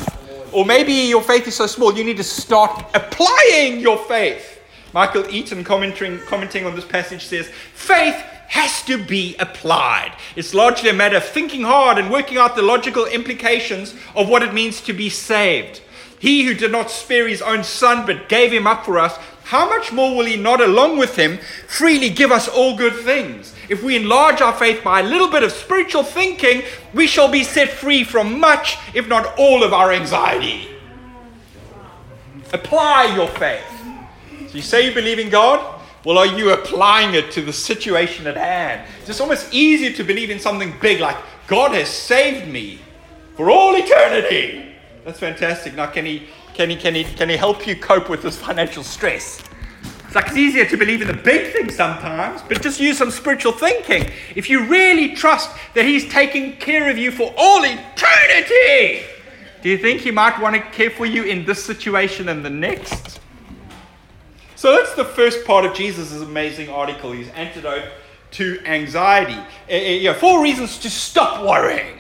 Or 0.52 0.64
maybe 0.64 0.92
your 0.92 1.22
faith 1.22 1.46
is 1.46 1.54
so 1.54 1.66
small, 1.66 1.96
you 1.96 2.04
need 2.04 2.16
to 2.16 2.24
start 2.24 2.84
applying 2.94 3.80
your 3.80 3.98
faith. 3.98 4.60
Michael 4.92 5.28
Eaton, 5.28 5.62
commenting, 5.64 6.18
commenting 6.20 6.64
on 6.64 6.74
this 6.74 6.84
passage, 6.84 7.26
says, 7.26 7.50
Faith 7.74 8.22
has 8.48 8.82
to 8.82 9.02
be 9.02 9.36
applied. 9.38 10.12
It's 10.36 10.54
largely 10.54 10.90
a 10.90 10.94
matter 10.94 11.16
of 11.16 11.24
thinking 11.24 11.62
hard 11.62 11.98
and 11.98 12.10
working 12.10 12.38
out 12.38 12.56
the 12.56 12.62
logical 12.62 13.06
implications 13.06 13.94
of 14.14 14.28
what 14.28 14.42
it 14.42 14.54
means 14.54 14.80
to 14.82 14.92
be 14.92 15.08
saved. 15.08 15.80
He 16.18 16.44
who 16.44 16.54
did 16.54 16.72
not 16.72 16.90
spare 16.90 17.28
his 17.28 17.42
own 17.42 17.64
son 17.64 18.06
but 18.06 18.28
gave 18.28 18.52
him 18.52 18.66
up 18.66 18.84
for 18.84 18.98
us, 18.98 19.16
how 19.44 19.68
much 19.68 19.92
more 19.92 20.16
will 20.16 20.26
he 20.26 20.36
not, 20.36 20.60
along 20.60 20.98
with 20.98 21.14
him, 21.14 21.38
freely 21.68 22.10
give 22.10 22.32
us 22.32 22.48
all 22.48 22.76
good 22.76 22.96
things? 22.96 23.54
If 23.68 23.80
we 23.80 23.94
enlarge 23.94 24.40
our 24.40 24.52
faith 24.52 24.82
by 24.82 25.00
a 25.00 25.04
little 25.04 25.28
bit 25.28 25.44
of 25.44 25.52
spiritual 25.52 26.02
thinking, 26.02 26.62
we 26.92 27.06
shall 27.06 27.30
be 27.30 27.44
set 27.44 27.68
free 27.68 28.02
from 28.02 28.40
much, 28.40 28.76
if 28.92 29.06
not 29.06 29.38
all, 29.38 29.62
of 29.62 29.72
our 29.72 29.92
anxiety. 29.92 30.68
Apply 32.52 33.14
your 33.14 33.28
faith. 33.28 33.62
So 34.48 34.56
you 34.56 34.62
say 34.62 34.88
you 34.88 34.94
believe 34.94 35.20
in 35.20 35.30
God, 35.30 35.75
well, 36.06 36.18
are 36.18 36.38
you 36.38 36.52
applying 36.52 37.16
it 37.16 37.32
to 37.32 37.42
the 37.42 37.52
situation 37.52 38.28
at 38.28 38.36
hand? 38.36 38.88
It's 39.08 39.20
almost 39.20 39.52
easier 39.52 39.92
to 39.94 40.04
believe 40.04 40.30
in 40.30 40.38
something 40.38 40.72
big 40.80 41.00
like 41.00 41.16
God 41.48 41.72
has 41.72 41.88
saved 41.88 42.46
me 42.46 42.78
for 43.34 43.50
all 43.50 43.75
eternity. 43.75 44.72
That's 45.04 45.18
fantastic. 45.18 45.75
Now, 45.75 45.88
can 45.88 46.06
he, 46.06 46.28
can 46.54 46.70
he, 46.70 46.76
can 46.76 46.94
he, 46.94 47.02
can 47.02 47.28
he 47.28 47.36
help 47.36 47.66
you 47.66 47.75
cope 47.75 48.08
with 48.08 48.22
this 48.22 48.38
financial 48.38 48.84
stress? 48.84 49.42
It's 50.04 50.14
like 50.14 50.28
it's 50.28 50.36
easier 50.36 50.64
to 50.66 50.76
believe 50.76 51.02
in 51.02 51.08
the 51.08 51.12
big 51.12 51.52
things 51.52 51.75
sometimes, 51.75 52.40
but 52.42 52.62
just 52.62 52.78
use 52.78 52.96
some 52.96 53.10
spiritual 53.10 53.50
thinking. 53.50 54.08
If 54.36 54.48
you 54.48 54.64
really 54.66 55.16
trust 55.16 55.50
that 55.75 55.84
He's 55.84 56.08
taking 56.08 56.56
care 56.58 56.88
of 56.88 56.96
you 56.96 57.10
for 57.10 57.34
all 57.36 57.64
eternity, 57.64 59.04
do 59.60 59.68
you 59.68 59.78
think 59.78 60.02
He 60.02 60.12
might 60.12 60.40
want 60.40 60.54
to 60.54 60.62
care 60.70 60.90
for 60.90 61.04
you 61.04 61.25
in 61.25 61.44
this 61.44 61.64
situation 61.64 62.28
and 62.28 62.44
the 62.44 62.50
next? 62.50 63.18
So 64.56 64.75
that's 64.75 64.94
the 64.94 65.04
first 65.04 65.44
part 65.44 65.66
of 65.66 65.75
Jesus' 65.75 66.12
amazing 66.22 66.70
article, 66.70 67.12
his 67.12 67.28
antidote 67.28 67.84
to 68.32 68.58
anxiety. 68.64 69.38
Uh, 69.70 69.75
yeah, 69.75 70.14
four 70.14 70.42
reasons 70.42 70.78
to 70.78 70.88
stop 70.88 71.44
worrying. 71.46 71.98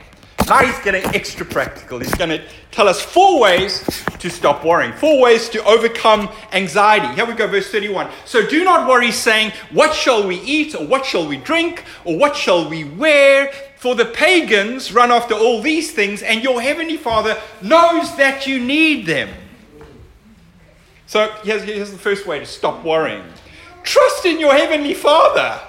Now 0.48 0.64
he's 0.64 0.78
getting 0.78 1.04
extra 1.14 1.44
practical. 1.44 1.98
He's 1.98 2.14
going 2.14 2.30
to 2.30 2.42
tell 2.70 2.88
us 2.88 3.02
four 3.02 3.40
ways 3.40 3.84
to 4.20 4.30
stop 4.30 4.64
worrying, 4.64 4.94
four 4.94 5.20
ways 5.20 5.50
to 5.50 5.62
overcome 5.64 6.30
anxiety. 6.52 7.14
Here 7.14 7.26
we 7.26 7.34
go, 7.34 7.46
verse 7.46 7.70
31. 7.70 8.08
So 8.24 8.46
do 8.46 8.64
not 8.64 8.88
worry, 8.88 9.12
saying, 9.12 9.52
What 9.70 9.94
shall 9.94 10.26
we 10.26 10.36
eat, 10.36 10.74
or 10.74 10.86
what 10.86 11.04
shall 11.04 11.28
we 11.28 11.36
drink, 11.36 11.84
or 12.06 12.16
what 12.16 12.36
shall 12.36 12.70
we 12.70 12.84
wear? 12.84 13.52
For 13.76 13.94
the 13.94 14.06
pagans 14.06 14.94
run 14.94 15.10
after 15.10 15.34
all 15.34 15.60
these 15.60 15.92
things, 15.92 16.22
and 16.22 16.42
your 16.42 16.62
heavenly 16.62 16.96
Father 16.96 17.38
knows 17.60 18.16
that 18.16 18.46
you 18.46 18.58
need 18.58 19.04
them. 19.04 19.28
So 21.06 21.32
here's, 21.44 21.62
here's 21.62 21.92
the 21.92 21.98
first 21.98 22.26
way 22.26 22.38
to 22.40 22.46
stop 22.46 22.84
worrying 22.84 23.24
trust 23.82 24.26
in 24.26 24.40
your 24.40 24.52
Heavenly 24.52 24.94
Father. 24.94 25.60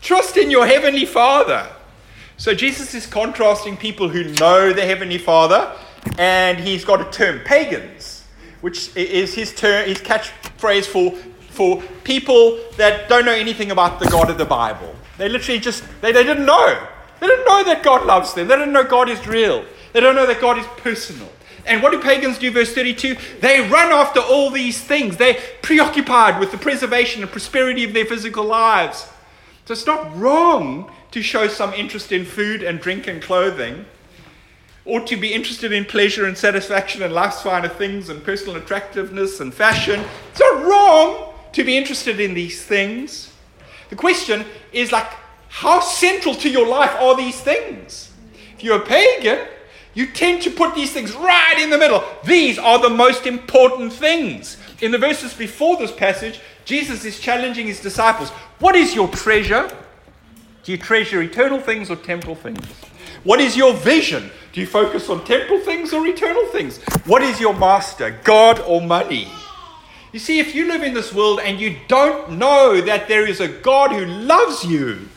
Trust 0.00 0.38
in 0.38 0.50
your 0.50 0.66
Heavenly 0.66 1.04
Father. 1.04 1.68
So 2.38 2.54
Jesus 2.54 2.94
is 2.94 3.06
contrasting 3.06 3.76
people 3.76 4.08
who 4.08 4.24
know 4.34 4.72
the 4.72 4.82
Heavenly 4.82 5.18
Father, 5.18 5.76
and 6.18 6.58
he's 6.58 6.84
got 6.84 7.06
a 7.06 7.10
term, 7.10 7.40
pagans, 7.40 8.24
which 8.62 8.96
is 8.96 9.34
his 9.34 9.54
term, 9.54 9.86
his 9.86 9.98
catchphrase 9.98 10.86
for, 10.86 11.12
for 11.50 11.82
people 12.04 12.58
that 12.78 13.08
don't 13.08 13.26
know 13.26 13.32
anything 13.32 13.70
about 13.70 14.00
the 14.00 14.06
God 14.06 14.30
of 14.30 14.38
the 14.38 14.44
Bible. 14.46 14.94
They 15.18 15.28
literally 15.28 15.60
just, 15.60 15.84
they, 16.00 16.12
they 16.12 16.24
didn't 16.24 16.46
know. 16.46 16.86
They 17.20 17.26
didn't 17.26 17.44
know 17.46 17.64
that 17.64 17.82
God 17.82 18.06
loves 18.06 18.32
them. 18.34 18.48
They 18.48 18.56
didn't 18.56 18.72
know 18.72 18.84
God 18.84 19.08
is 19.08 19.26
real. 19.26 19.64
They 19.92 20.00
don't 20.00 20.14
know 20.14 20.26
that 20.26 20.40
God 20.40 20.58
is 20.58 20.66
personal. 20.78 21.28
And 21.66 21.82
what 21.82 21.92
do 21.92 22.00
pagans 22.00 22.38
do? 22.38 22.50
Verse 22.50 22.72
32 22.72 23.16
they 23.40 23.60
run 23.60 23.92
after 23.92 24.20
all 24.20 24.50
these 24.50 24.80
things. 24.80 25.16
They're 25.16 25.38
preoccupied 25.62 26.38
with 26.38 26.52
the 26.52 26.58
preservation 26.58 27.22
and 27.22 27.30
prosperity 27.30 27.84
of 27.84 27.92
their 27.92 28.06
physical 28.06 28.44
lives. 28.44 29.08
So 29.64 29.72
it's 29.72 29.86
not 29.86 30.16
wrong 30.16 30.90
to 31.10 31.22
show 31.22 31.48
some 31.48 31.72
interest 31.74 32.12
in 32.12 32.24
food 32.24 32.62
and 32.62 32.80
drink 32.80 33.08
and 33.08 33.20
clothing, 33.20 33.84
or 34.84 35.00
to 35.00 35.16
be 35.16 35.32
interested 35.32 35.72
in 35.72 35.84
pleasure 35.84 36.24
and 36.26 36.38
satisfaction 36.38 37.02
and 37.02 37.12
life's 37.12 37.42
finer 37.42 37.68
things 37.68 38.08
and 38.08 38.22
personal 38.22 38.56
attractiveness 38.56 39.40
and 39.40 39.52
fashion. 39.52 40.04
It's 40.30 40.40
not 40.40 40.64
wrong 40.64 41.34
to 41.52 41.64
be 41.64 41.76
interested 41.76 42.20
in 42.20 42.34
these 42.34 42.62
things. 42.62 43.32
The 43.88 43.96
question 43.96 44.44
is 44.72 44.92
like, 44.92 45.10
how 45.48 45.80
central 45.80 46.34
to 46.36 46.50
your 46.50 46.68
life 46.68 46.94
are 47.00 47.16
these 47.16 47.40
things? 47.40 48.12
If 48.56 48.62
you're 48.62 48.82
a 48.82 48.86
pagan, 48.86 49.48
you 49.96 50.06
tend 50.06 50.42
to 50.42 50.50
put 50.50 50.74
these 50.74 50.92
things 50.92 51.14
right 51.14 51.58
in 51.58 51.70
the 51.70 51.78
middle. 51.78 52.04
These 52.22 52.58
are 52.58 52.78
the 52.78 52.90
most 52.90 53.26
important 53.26 53.94
things. 53.94 54.58
In 54.82 54.90
the 54.90 54.98
verses 54.98 55.32
before 55.32 55.78
this 55.78 55.90
passage, 55.90 56.38
Jesus 56.66 57.06
is 57.06 57.18
challenging 57.18 57.66
his 57.66 57.80
disciples 57.80 58.28
What 58.58 58.76
is 58.76 58.94
your 58.94 59.08
treasure? 59.08 59.74
Do 60.64 60.72
you 60.72 60.78
treasure 60.78 61.22
eternal 61.22 61.60
things 61.60 61.90
or 61.90 61.96
temporal 61.96 62.36
things? 62.36 62.62
What 63.24 63.40
is 63.40 63.56
your 63.56 63.72
vision? 63.72 64.30
Do 64.52 64.60
you 64.60 64.66
focus 64.66 65.08
on 65.08 65.24
temporal 65.24 65.60
things 65.60 65.94
or 65.94 66.06
eternal 66.06 66.46
things? 66.48 66.76
What 67.06 67.22
is 67.22 67.40
your 67.40 67.54
master, 67.54 68.18
God 68.22 68.60
or 68.60 68.82
money? 68.82 69.28
You 70.12 70.18
see, 70.18 70.40
if 70.40 70.54
you 70.54 70.66
live 70.66 70.82
in 70.82 70.92
this 70.92 71.14
world 71.14 71.40
and 71.42 71.58
you 71.58 71.76
don't 71.88 72.32
know 72.32 72.82
that 72.82 73.08
there 73.08 73.26
is 73.26 73.40
a 73.40 73.48
God 73.48 73.92
who 73.92 74.04
loves 74.04 74.62
you, 74.62 75.08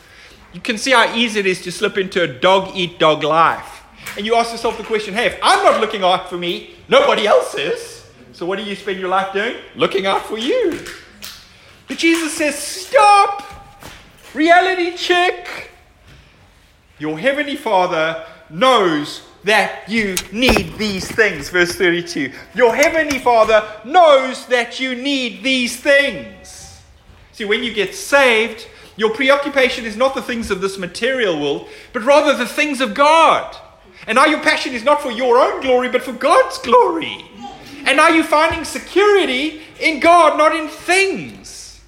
you 0.54 0.60
can 0.60 0.78
see 0.78 0.92
how 0.92 1.14
easy 1.14 1.40
it 1.40 1.46
is 1.46 1.60
to 1.62 1.72
slip 1.72 1.98
into 1.98 2.22
a 2.22 2.26
dog 2.26 2.74
eat 2.74 2.98
dog 2.98 3.22
life 3.22 3.79
and 4.16 4.26
you 4.26 4.34
ask 4.34 4.52
yourself 4.52 4.76
the 4.78 4.84
question 4.84 5.14
hey, 5.14 5.26
if 5.26 5.38
I'm 5.42 5.64
not 5.64 5.80
looking 5.80 6.02
out 6.02 6.28
for 6.28 6.36
me, 6.36 6.74
nobody 6.88 7.26
else 7.26 7.54
is. 7.54 8.06
So 8.32 8.46
what 8.46 8.58
do 8.58 8.64
you 8.64 8.74
spend 8.76 8.98
your 8.98 9.08
life 9.08 9.32
doing? 9.32 9.56
Looking 9.76 10.06
out 10.06 10.24
for 10.24 10.38
you. 10.38 10.84
But 11.88 11.98
Jesus 11.98 12.34
says, 12.34 12.56
stop! 12.56 13.44
Reality 14.32 14.96
check! 14.96 15.70
Your 16.98 17.18
heavenly 17.18 17.56
Father 17.56 18.24
knows 18.48 19.22
that 19.44 19.88
you 19.88 20.16
need 20.32 20.76
these 20.76 21.10
things. 21.10 21.48
Verse 21.48 21.74
32. 21.74 22.32
Your 22.54 22.74
heavenly 22.74 23.18
Father 23.18 23.66
knows 23.84 24.46
that 24.46 24.78
you 24.78 24.94
need 24.94 25.42
these 25.42 25.76
things. 25.80 26.80
See, 27.32 27.44
when 27.44 27.64
you 27.64 27.72
get 27.72 27.94
saved, 27.94 28.66
your 28.96 29.14
preoccupation 29.14 29.86
is 29.86 29.96
not 29.96 30.14
the 30.14 30.22
things 30.22 30.50
of 30.50 30.60
this 30.60 30.76
material 30.76 31.40
world, 31.40 31.68
but 31.92 32.02
rather 32.02 32.36
the 32.36 32.46
things 32.46 32.80
of 32.80 32.92
God. 32.92 33.56
And 34.06 34.16
now 34.16 34.26
your 34.26 34.40
passion 34.40 34.72
is 34.72 34.84
not 34.84 35.02
for 35.02 35.10
your 35.10 35.38
own 35.38 35.60
glory, 35.60 35.88
but 35.88 36.02
for 36.02 36.12
God's 36.12 36.58
glory. 36.58 37.24
And 37.86 37.96
now 37.96 38.08
you're 38.08 38.24
finding 38.24 38.64
security 38.64 39.62
in 39.78 40.00
God, 40.00 40.36
not 40.36 40.54
in 40.54 40.68
things. 40.68 41.80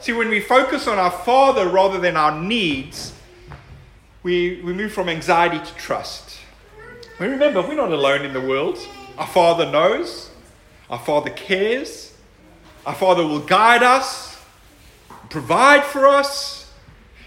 See, 0.00 0.12
when 0.12 0.28
we 0.28 0.40
focus 0.40 0.86
on 0.86 0.98
our 0.98 1.10
Father 1.10 1.68
rather 1.68 1.98
than 1.98 2.16
our 2.16 2.38
needs, 2.38 3.14
we, 4.22 4.60
we 4.62 4.72
move 4.72 4.92
from 4.92 5.08
anxiety 5.08 5.58
to 5.58 5.74
trust. 5.76 6.38
We 7.18 7.26
remember, 7.26 7.62
we're 7.62 7.74
not 7.74 7.92
alone 7.92 8.22
in 8.22 8.32
the 8.32 8.40
world. 8.40 8.78
Our 9.16 9.26
Father 9.26 9.70
knows. 9.70 10.30
Our 10.90 10.98
Father 10.98 11.30
cares. 11.30 12.12
Our 12.86 12.94
Father 12.94 13.26
will 13.26 13.40
guide 13.40 13.82
us, 13.82 14.38
provide 15.30 15.84
for 15.84 16.06
us. 16.06 16.53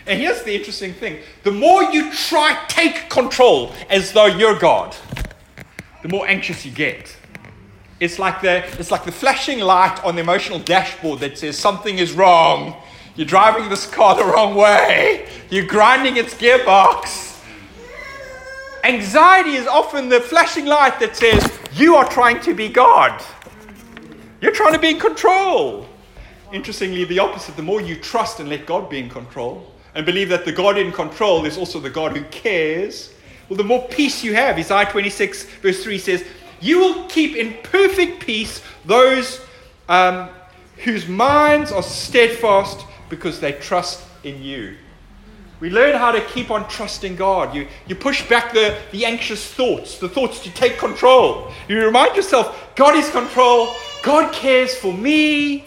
And 0.07 0.21
here's 0.21 0.41
the 0.43 0.55
interesting 0.55 0.93
thing 0.93 1.19
the 1.43 1.51
more 1.51 1.83
you 1.83 2.11
try 2.11 2.63
take 2.67 3.09
control 3.09 3.73
as 3.89 4.13
though 4.13 4.25
you're 4.25 4.57
God, 4.57 4.95
the 6.01 6.07
more 6.07 6.27
anxious 6.27 6.65
you 6.65 6.71
get. 6.71 7.15
It's 7.99 8.19
like 8.19 8.41
the, 8.41 8.63
it's 8.79 8.91
like 8.91 9.05
the 9.05 9.11
flashing 9.11 9.59
light 9.59 10.03
on 10.03 10.15
the 10.15 10.21
emotional 10.21 10.59
dashboard 10.59 11.19
that 11.19 11.37
says 11.37 11.57
something 11.57 11.97
is 11.97 12.13
wrong. 12.13 12.75
You're 13.15 13.25
driving 13.25 13.69
this 13.69 13.87
car 13.87 14.15
the 14.15 14.23
wrong 14.23 14.53
way. 14.53 15.27
You're 15.49 15.65
grinding 15.65 16.17
its 16.17 16.35
gearbox. 16.35 17.43
Anxiety 18.83 19.55
is 19.55 19.65
often 19.65 20.09
the 20.09 20.21
flashing 20.21 20.67
light 20.67 20.99
that 20.99 21.17
says 21.17 21.59
you 21.73 21.95
are 21.95 22.07
trying 22.07 22.39
to 22.41 22.53
be 22.53 22.69
God. 22.69 23.21
You're 24.39 24.53
trying 24.53 24.73
to 24.73 24.79
be 24.79 24.89
in 24.91 24.99
control. 24.99 25.87
Interestingly, 26.53 27.03
the 27.03 27.17
opposite. 27.17 27.55
The 27.55 27.63
more 27.63 27.81
you 27.81 27.95
trust 27.95 28.39
and 28.39 28.47
let 28.47 28.67
God 28.67 28.89
be 28.89 28.99
in 28.99 29.09
control 29.09 29.73
and 29.97 30.05
believe 30.05 30.29
that 30.29 30.45
the 30.45 30.51
God 30.51 30.77
in 30.77 30.91
control 30.91 31.47
is 31.47 31.57
also 31.57 31.79
the 31.79 31.89
God 31.89 32.15
who 32.15 32.23
cares, 32.25 33.11
well, 33.49 33.57
the 33.57 33.63
more 33.63 33.87
peace 33.87 34.23
you 34.23 34.35
have. 34.35 34.55
Isaiah 34.59 34.85
26, 34.85 35.45
verse 35.63 35.83
3 35.83 35.97
says, 35.97 36.23
You 36.61 36.77
will 36.77 37.07
keep 37.07 37.35
in 37.35 37.55
perfect 37.63 38.19
peace 38.19 38.61
those 38.85 39.41
um, 39.89 40.29
whose 40.83 41.07
minds 41.07 41.71
are 41.71 41.81
steadfast 41.81 42.85
because 43.09 43.39
they 43.39 43.53
trust 43.53 44.03
in 44.23 44.39
you. 44.43 44.77
We 45.59 45.71
learn 45.71 45.95
how 45.95 46.11
to 46.11 46.21
keep 46.21 46.51
on 46.51 46.69
trusting 46.69 47.15
God. 47.15 47.55
You, 47.55 47.67
you 47.87 47.95
push 47.95 48.29
back 48.29 48.53
the, 48.53 48.77
the 48.91 49.03
anxious 49.03 49.51
thoughts, 49.51 49.97
the 49.97 50.09
thoughts 50.09 50.43
to 50.43 50.51
take 50.51 50.77
control. 50.77 51.51
You 51.67 51.83
remind 51.83 52.15
yourself, 52.15 52.75
God 52.75 52.95
is 52.95 53.09
control, 53.09 53.73
God 54.03 54.31
cares 54.31 54.75
for 54.75 54.93
me. 54.93 55.65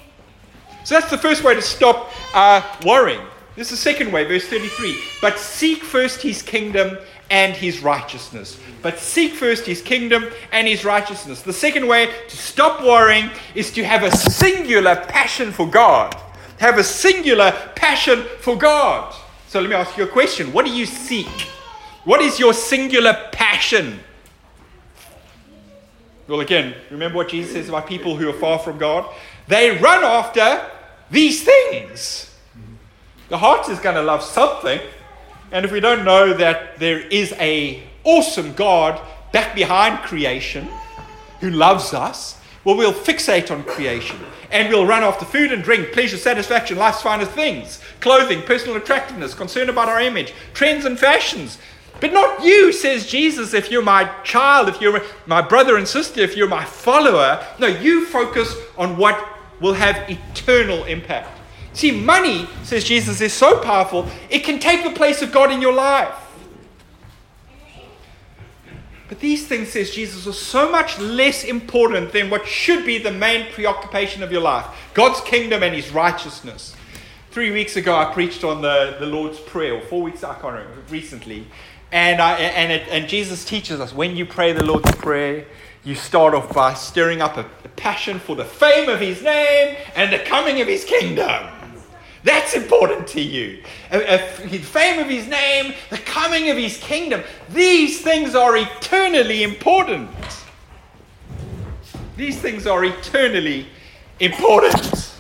So 0.85 0.95
that's 0.95 1.11
the 1.11 1.19
first 1.19 1.43
way 1.43 1.57
to 1.57 1.63
stop 1.63 2.13
uh, 2.33 2.63
worrying. 2.87 3.27
This 3.57 3.73
is 3.73 3.79
the 3.79 3.83
second 3.83 4.13
way, 4.13 4.25
verse 4.25 4.47
33. 4.47 4.97
But 5.21 5.39
seek 5.39 5.83
first 5.83 6.23
his 6.23 6.41
kingdom 6.41 6.99
and 7.31 7.55
his 7.55 7.83
righteousness. 7.83 8.59
But 8.83 8.99
seek 8.99 9.35
first 9.35 9.67
his 9.67 9.83
kingdom 9.83 10.27
and 10.53 10.67
his 10.67 10.85
righteousness. 10.85 11.43
The 11.43 11.53
second 11.53 11.87
way 11.87 12.11
to 12.29 12.37
stop 12.37 12.83
worrying 12.83 13.31
is 13.55 13.73
to 13.73 13.85
have 13.85 14.03
a 14.03 14.17
singular 14.17 14.97
passion 15.09 15.53
for 15.53 15.69
God. 15.69 16.15
Have 16.59 16.79
a 16.79 16.85
singular 16.85 17.53
passion 17.75 18.25
for 18.41 18.57
God. 18.57 19.15
So 19.49 19.61
let 19.61 19.69
me 19.69 19.77
ask 19.77 19.97
you 19.97 20.05
a 20.05 20.09
question. 20.09 20.53
What 20.53 20.65
do 20.65 20.73
you 20.73 20.87
seek? 20.87 21.27
What 22.05 22.21
is 22.21 22.39
your 22.39 22.55
singular 22.55 23.15
passion? 23.33 24.01
Well, 26.29 26.41
again, 26.41 26.75
remember 26.91 27.17
what 27.17 27.29
Jesus 27.29 27.53
says 27.53 27.69
about 27.69 27.89
people 27.89 28.17
who 28.17 28.29
are 28.29 28.35
far 28.35 28.61
from 28.61 28.79
God? 28.79 29.13
They 29.49 29.77
run 29.79 30.05
after 30.05 30.65
these 31.11 31.43
things. 31.43 32.30
The 33.31 33.39
heart 33.39 33.69
is 33.69 33.79
going 33.79 33.95
to 33.95 34.03
love 34.03 34.25
something, 34.25 34.81
and 35.53 35.65
if 35.65 35.71
we 35.71 35.79
don't 35.79 36.05
know 36.05 36.35
that 36.35 36.79
there 36.81 36.99
is 36.99 37.33
a 37.35 37.83
awesome 38.03 38.55
God 38.55 39.01
back 39.33 39.55
behind 39.55 40.01
creation 40.01 40.69
who 41.39 41.51
loves 41.51 41.95
us, 41.95 42.41
well, 42.65 42.77
we'll 42.77 42.93
fixate 42.93 43.51
on 43.51 43.63
creation 43.63 44.19
and 44.51 44.69
we'll 44.69 44.85
run 44.85 45.05
after 45.05 45.25
food 45.25 45.53
and 45.53 45.63
drink, 45.63 45.93
pleasure, 45.93 46.17
satisfaction, 46.17 46.77
life's 46.77 47.03
finest 47.03 47.31
things, 47.31 47.81
clothing, 48.01 48.43
personal 48.43 48.77
attractiveness, 48.77 49.33
concern 49.33 49.69
about 49.69 49.89
our 49.89 50.01
image, 50.01 50.35
trends 50.53 50.85
and 50.85 50.99
fashions. 50.99 51.59
But 52.01 52.13
not 52.13 52.43
you, 52.43 52.73
says 52.73 53.07
Jesus, 53.07 53.55
if 53.55 53.71
you're 53.71 53.81
my 53.81 54.11
child, 54.25 54.69
if 54.69 54.81
you're 54.81 55.03
my 55.27 55.41
brother 55.41 55.77
and 55.77 55.87
sister, 55.87 56.21
if 56.21 56.37
you're 56.37 56.49
my 56.49 56.65
follower. 56.65 57.47
No, 57.61 57.69
you 57.69 58.07
focus 58.07 58.55
on 58.77 58.97
what 58.97 59.25
will 59.61 59.75
have 59.75 60.11
eternal 60.11 60.85
impact. 60.85 61.40
See, 61.73 61.93
money, 61.93 62.49
says 62.63 62.85
Jesus, 62.85 63.21
is 63.21 63.33
so 63.33 63.59
powerful, 63.61 64.09
it 64.29 64.41
can 64.41 64.59
take 64.59 64.83
the 64.83 64.91
place 64.91 65.23
of 65.23 65.33
God 65.33 65.53
in 65.53 65.63
your 65.63 65.73
life. 65.73 66.15
But 69.09 69.19
these 69.19 69.47
things, 69.47 69.71
says 69.71 69.91
Jesus, 69.91 70.29
are 70.29 70.33
so 70.33 70.71
much 70.71 70.97
less 71.01 71.43
important 71.43 72.13
than 72.13 72.31
what 72.31 72.47
should 72.47 72.87
be 72.87 72.99
the 72.99 73.11
main 73.11 73.53
preoccupation 73.53 74.23
of 74.23 74.31
your 74.31 74.41
life 74.41 74.67
God's 74.95 75.21
kingdom 75.23 75.65
and 75.65 75.75
His 75.75 75.91
righteousness. 75.91 76.77
Three 77.33 77.51
weeks 77.51 77.77
ago, 77.77 77.95
I 77.95 78.13
preached 78.13 78.45
on 78.45 78.63
the, 78.63 78.97
the 78.99 79.07
Lord's 79.07 79.39
Prayer, 79.41 79.75
or 79.75 79.81
four 79.81 80.03
weeks, 80.03 80.21
ago, 80.21 80.31
I 80.31 80.35
can't 80.35 80.55
remember, 80.55 80.83
recently. 80.91 81.47
And, 81.93 82.21
I, 82.21 82.37
and, 82.39 82.73
it, 82.73 82.89
and 82.89 83.09
Jesus 83.09 83.45
teaches 83.45 83.81
us 83.81 83.93
when 83.93 84.17
you 84.17 84.27
pray 84.27 84.53
the 84.53 84.65
Lord's 84.65 84.95
Prayer, 84.97 85.45
you 85.83 85.95
start 85.95 86.35
off 86.35 86.53
by 86.53 86.75
stirring 86.75 87.21
up 87.21 87.37
a, 87.37 87.47
a 87.65 87.69
passion 87.71 88.19
for 88.19 88.37
the 88.37 88.45
fame 88.45 88.89
of 88.89 89.01
His 89.01 89.23
name 89.23 89.77
and 89.97 90.13
the 90.13 90.19
coming 90.21 90.61
of 90.61 90.69
His 90.69 90.85
kingdom. 90.85 91.49
That's 92.23 92.55
important 92.55 93.07
to 93.09 93.21
you. 93.21 93.63
The 93.91 94.59
fame 94.63 95.01
of 95.01 95.09
his 95.09 95.27
name, 95.27 95.75
the 95.89 95.99
coming 95.99 96.51
of 96.51 96.57
his 96.57 96.77
kingdom. 96.79 97.23
These 97.51 98.03
things 98.03 98.35
are 98.35 98.57
eternally 98.57 99.43
important. 99.43 100.11
These 102.17 102.39
things 102.39 102.67
are 102.67 102.85
eternally 102.85 103.67
important. 104.19 105.15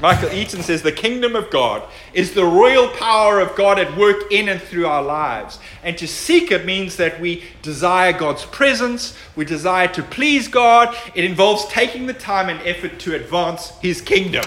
Michael 0.00 0.32
Eaton 0.32 0.62
says 0.62 0.82
the 0.82 0.92
kingdom 0.92 1.34
of 1.34 1.50
God 1.50 1.82
is 2.12 2.34
the 2.34 2.44
royal 2.44 2.88
power 2.88 3.40
of 3.40 3.56
God 3.56 3.78
at 3.78 3.96
work 3.96 4.30
in 4.30 4.48
and 4.48 4.60
through 4.60 4.86
our 4.86 5.02
lives. 5.02 5.58
And 5.82 5.96
to 5.98 6.06
seek 6.06 6.50
it 6.52 6.64
means 6.64 6.96
that 6.96 7.20
we 7.20 7.42
desire 7.62 8.12
God's 8.12 8.44
presence, 8.44 9.16
we 9.34 9.44
desire 9.44 9.88
to 9.88 10.02
please 10.02 10.46
God. 10.46 10.94
It 11.14 11.24
involves 11.24 11.66
taking 11.66 12.06
the 12.06 12.12
time 12.12 12.48
and 12.48 12.60
effort 12.66 12.98
to 13.00 13.14
advance 13.14 13.70
his 13.80 14.00
kingdom. 14.00 14.44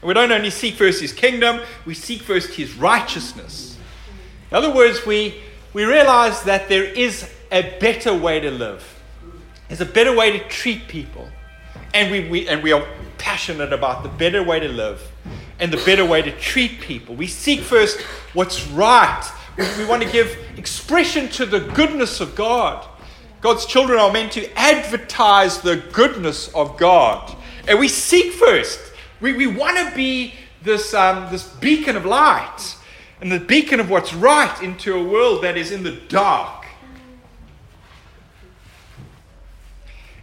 And 0.00 0.08
we 0.08 0.14
don't 0.14 0.30
only 0.30 0.50
seek 0.50 0.74
first 0.74 1.00
his 1.00 1.12
kingdom, 1.12 1.60
we 1.84 1.94
seek 1.94 2.22
first 2.22 2.54
his 2.54 2.74
righteousness. 2.74 3.76
In 4.50 4.56
other 4.56 4.72
words, 4.72 5.04
we, 5.04 5.40
we 5.72 5.84
realize 5.84 6.42
that 6.44 6.68
there 6.68 6.84
is 6.84 7.28
a 7.50 7.76
better 7.78 8.14
way 8.14 8.40
to 8.40 8.50
live. 8.50 9.02
There's 9.68 9.80
a 9.80 9.86
better 9.86 10.14
way 10.14 10.38
to 10.38 10.48
treat 10.48 10.88
people. 10.88 11.28
And 11.94 12.10
we, 12.10 12.28
we, 12.28 12.48
and 12.48 12.62
we 12.62 12.72
are 12.72 12.86
passionate 13.18 13.72
about 13.72 14.02
the 14.02 14.08
better 14.08 14.42
way 14.42 14.60
to 14.60 14.68
live 14.68 15.02
and 15.60 15.72
the 15.72 15.84
better 15.84 16.04
way 16.04 16.22
to 16.22 16.30
treat 16.32 16.80
people. 16.80 17.14
We 17.14 17.26
seek 17.26 17.60
first 17.60 18.00
what's 18.32 18.66
right. 18.68 19.28
We, 19.56 19.66
we 19.78 19.84
want 19.86 20.02
to 20.02 20.10
give 20.10 20.38
expression 20.56 21.28
to 21.30 21.46
the 21.46 21.60
goodness 21.60 22.20
of 22.20 22.34
God. 22.34 22.86
God's 23.40 23.66
children 23.66 23.98
are 23.98 24.12
meant 24.12 24.32
to 24.32 24.58
advertise 24.58 25.60
the 25.60 25.76
goodness 25.92 26.48
of 26.54 26.76
God. 26.76 27.36
And 27.66 27.78
we 27.78 27.88
seek 27.88 28.32
first 28.32 28.87
we, 29.20 29.32
we 29.32 29.46
want 29.46 29.76
to 29.78 29.94
be 29.94 30.34
this, 30.62 30.94
um, 30.94 31.30
this 31.30 31.46
beacon 31.54 31.96
of 31.96 32.04
light 32.04 32.76
and 33.20 33.32
the 33.32 33.40
beacon 33.40 33.80
of 33.80 33.90
what's 33.90 34.14
right 34.14 34.62
into 34.62 34.94
a 34.94 35.02
world 35.02 35.42
that 35.42 35.56
is 35.56 35.72
in 35.72 35.82
the 35.82 35.92
dark. 36.08 36.66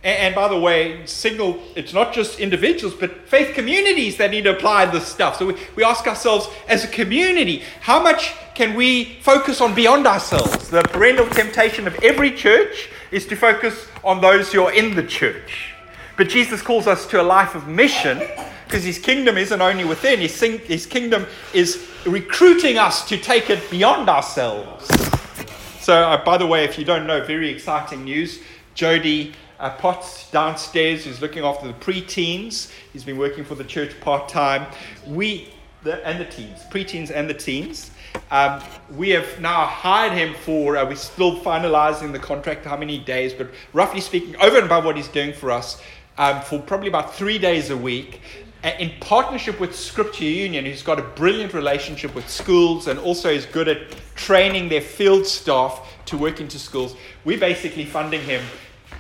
And, 0.04 0.18
and 0.20 0.36
by 0.36 0.48
the 0.48 0.58
way, 0.58 1.06
single, 1.06 1.62
it's 1.76 1.92
not 1.92 2.14
just 2.14 2.40
individuals, 2.40 2.96
but 2.96 3.28
faith 3.28 3.54
communities 3.54 4.18
that 4.18 4.32
need 4.32 4.46
to 4.46 4.56
apply 4.56 4.86
this 4.86 5.06
stuff. 5.06 5.38
So 5.38 5.48
we, 5.48 5.58
we 5.76 5.84
ask 5.84 6.08
ourselves, 6.08 6.48
as 6.70 6.86
a 6.86 6.88
community, 6.88 7.64
how 7.82 8.02
much 8.02 8.34
can 8.54 8.76
we 8.76 9.18
focus 9.22 9.60
on 9.60 9.76
beyond 9.76 10.08
ourselves? 10.08 10.70
The 10.70 10.84
perennial 10.84 11.28
temptation 11.28 11.88
of 11.88 11.96
every 12.04 12.32
church 12.32 12.90
is 13.12 13.26
to 13.28 13.36
focus 13.36 13.88
on 14.04 14.22
those 14.22 14.54
who 14.54 14.64
are 14.64 14.74
in 14.74 14.96
the 14.96 15.04
church. 15.04 15.74
But 16.16 16.30
Jesus 16.30 16.62
calls 16.62 16.88
us 16.88 17.06
to 17.08 17.22
a 17.22 17.24
life 17.24 17.56
of 17.56 17.68
mission 17.68 18.22
because 18.66 18.84
his 18.84 18.98
kingdom 18.98 19.38
isn't 19.38 19.62
only 19.62 19.86
within, 19.86 20.20
his, 20.20 20.40
his 20.40 20.86
kingdom 20.86 21.26
is 21.54 21.88
recruiting 22.06 22.78
us 22.78 23.08
to 23.08 23.18
take 23.18 23.50
it 23.50 23.70
beyond 23.70 24.10
ourselves. 24.10 24.88
So, 25.80 25.94
uh, 25.94 26.24
by 26.24 26.38
the 26.38 26.48
way, 26.48 26.64
if 26.66 26.80
you 26.80 26.86
don't 26.86 27.06
know, 27.06 27.24
very 27.24 27.50
exciting 27.50 28.04
news. 28.04 28.42
Jody 28.74 29.34
uh, 29.60 29.70
Potts 29.70 30.30
downstairs, 30.32 31.06
who's 31.06 31.22
looking 31.22 31.44
after 31.44 31.68
the 31.68 31.74
preteens, 31.74 32.72
he's 32.92 33.04
been 33.04 33.18
working 33.18 33.46
for 33.46 33.56
the 33.56 33.64
church 33.64 33.98
part 34.02 34.28
time. 34.28 34.66
We, 35.06 35.54
the, 35.84 36.06
and 36.06 36.20
the 36.20 36.26
teens, 36.26 36.62
preteens 36.72 37.12
and 37.12 37.30
the 37.30 37.34
teens. 37.36 37.92
Um, 38.32 38.62
we 38.96 39.10
have 39.12 39.40
now 39.40 39.66
hired 39.66 40.14
him 40.14 40.34
for, 40.34 40.76
uh, 40.78 40.86
we're 40.86 40.96
still 40.96 41.40
finalizing 41.42 42.12
the 42.12 42.20
contract, 42.20 42.66
how 42.66 42.78
many 42.78 42.98
days, 42.98 43.34
but 43.34 43.50
roughly 43.74 44.02
speaking, 44.02 44.36
over 44.38 44.58
and 44.58 44.66
above 44.66 44.86
what 44.86 44.98
he's 44.98 45.08
doing 45.08 45.34
for 45.34 45.52
us, 45.52 45.82
um, 46.18 46.42
for 46.42 46.60
probably 46.60 46.88
about 46.88 47.14
three 47.14 47.38
days 47.38 47.70
a 47.70 47.78
week 47.78 48.22
in 48.66 48.92
partnership 49.00 49.60
with 49.60 49.76
Scripture 49.76 50.24
Union, 50.26 50.66
who's 50.66 50.82
got 50.82 51.00
a 51.00 51.04
brilliant 51.04 51.54
relationship 51.54 52.16
with 52.16 52.28
schools 52.30 52.88
and 52.88 52.98
also 53.00 53.30
is 53.30 53.46
good 53.46 53.68
at 53.68 53.96
training 54.16 54.70
their 54.70 54.82
field 54.82 55.26
staff 55.26 55.94
to 56.06 56.18
work 56.18 56.42
into 56.42 56.58
schools, 56.58 56.96
we're 57.26 57.40
basically 57.40 57.86
funding 57.86 58.22
him 58.22 58.44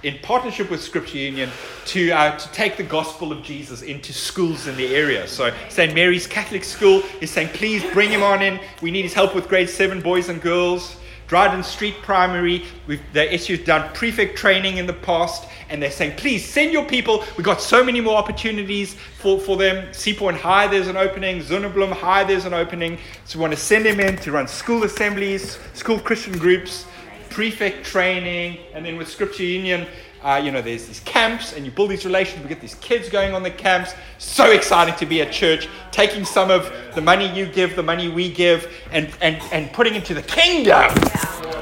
in 0.04 0.19
partnership 0.21 0.69
with 0.69 0.84
Scripture 0.84 1.17
Union 1.17 1.49
to, 1.86 2.12
uh, 2.12 2.38
to 2.38 2.51
take 2.51 2.78
the 2.78 2.84
gospel 2.84 3.32
of 3.32 3.41
Jesus 3.41 3.82
into 3.82 4.13
schools 4.13 4.67
in 4.67 4.75
the 4.78 4.95
area. 4.95 5.28
So, 5.28 5.51
St. 5.69 5.95
Mary's 5.95 6.28
Catholic 6.28 6.63
School 6.63 7.01
is 7.21 7.32
saying, 7.32 7.49
please 7.49 7.84
bring 7.91 8.12
him 8.12 8.21
on 8.21 8.43
in. 8.43 8.60
We 8.84 8.91
need 8.91 9.01
his 9.01 9.13
help 9.13 9.34
with 9.34 9.47
grade 9.47 9.69
seven 9.69 10.01
boys 10.01 10.30
and 10.30 10.39
girls. 10.41 10.95
Dryden 11.28 11.64
Street 11.64 11.96
Primary, 12.04 12.66
we've, 12.86 13.02
the 13.14 13.38
SU's 13.38 13.60
done 13.60 13.92
prefect 13.94 14.38
training 14.38 14.78
in 14.78 14.86
the 14.86 14.94
past, 14.94 15.50
and 15.70 15.82
they're 15.82 15.90
saying, 15.90 16.18
please 16.18 16.46
send 16.46 16.72
your 16.72 16.86
people. 16.86 17.24
We've 17.36 17.46
got 17.46 17.62
so 17.62 17.84
many 17.84 18.00
more 18.00 18.16
opportunities 18.16 18.94
for, 18.94 19.40
for 19.40 19.58
them. 19.58 19.88
Seapoint 19.88 20.38
High, 20.38 20.68
there's 20.68 20.88
an 20.88 20.98
opening. 20.98 21.42
Zonnebloem 21.42 21.94
High, 21.94 22.24
there's 22.24 22.46
an 22.46 22.54
opening. 22.54 23.00
So 23.26 23.40
we 23.40 23.42
want 23.42 23.54
to 23.54 23.60
send 23.60 23.86
them 23.86 24.00
in 24.00 24.18
to 24.18 24.32
run 24.32 24.48
school 24.48 24.84
assemblies, 24.84 25.58
school 25.74 26.00
Christian 26.00 26.38
groups, 26.38 26.86
prefect 27.32 27.86
training, 27.86 28.60
and 28.74 28.86
then 28.86 28.96
with 28.96 29.10
Scripture 29.10 29.44
Union, 29.44 29.88
uh, 30.26 30.38
you 30.38 30.52
know, 30.52 30.60
there's 30.60 30.88
these 30.88 31.02
camps, 31.02 31.54
and 31.54 31.66
you 31.66 31.72
build 31.72 31.92
these 31.92 32.04
relations. 32.04 32.42
We 32.42 32.50
get 32.50 32.60
these 32.60 32.74
kids 32.76 33.10
going 33.10 33.36
on 33.36 33.44
the 33.44 33.52
camps. 33.52 33.94
So 34.18 34.50
exciting 34.50 34.96
to 34.96 35.06
be 35.06 35.22
at 35.22 35.32
church, 35.32 35.70
taking 35.92 36.26
some 36.26 36.50
of 36.50 36.74
the 36.96 37.02
money 37.02 37.32
you 37.32 37.46
give, 37.46 37.76
the 37.76 37.84
money 37.84 38.10
we 38.10 38.32
give, 38.34 38.74
and, 38.92 39.08
and, 39.22 39.40
and 39.52 39.72
putting 39.72 39.94
into 39.94 40.16
the 40.16 40.24
kingdom. 40.24 40.92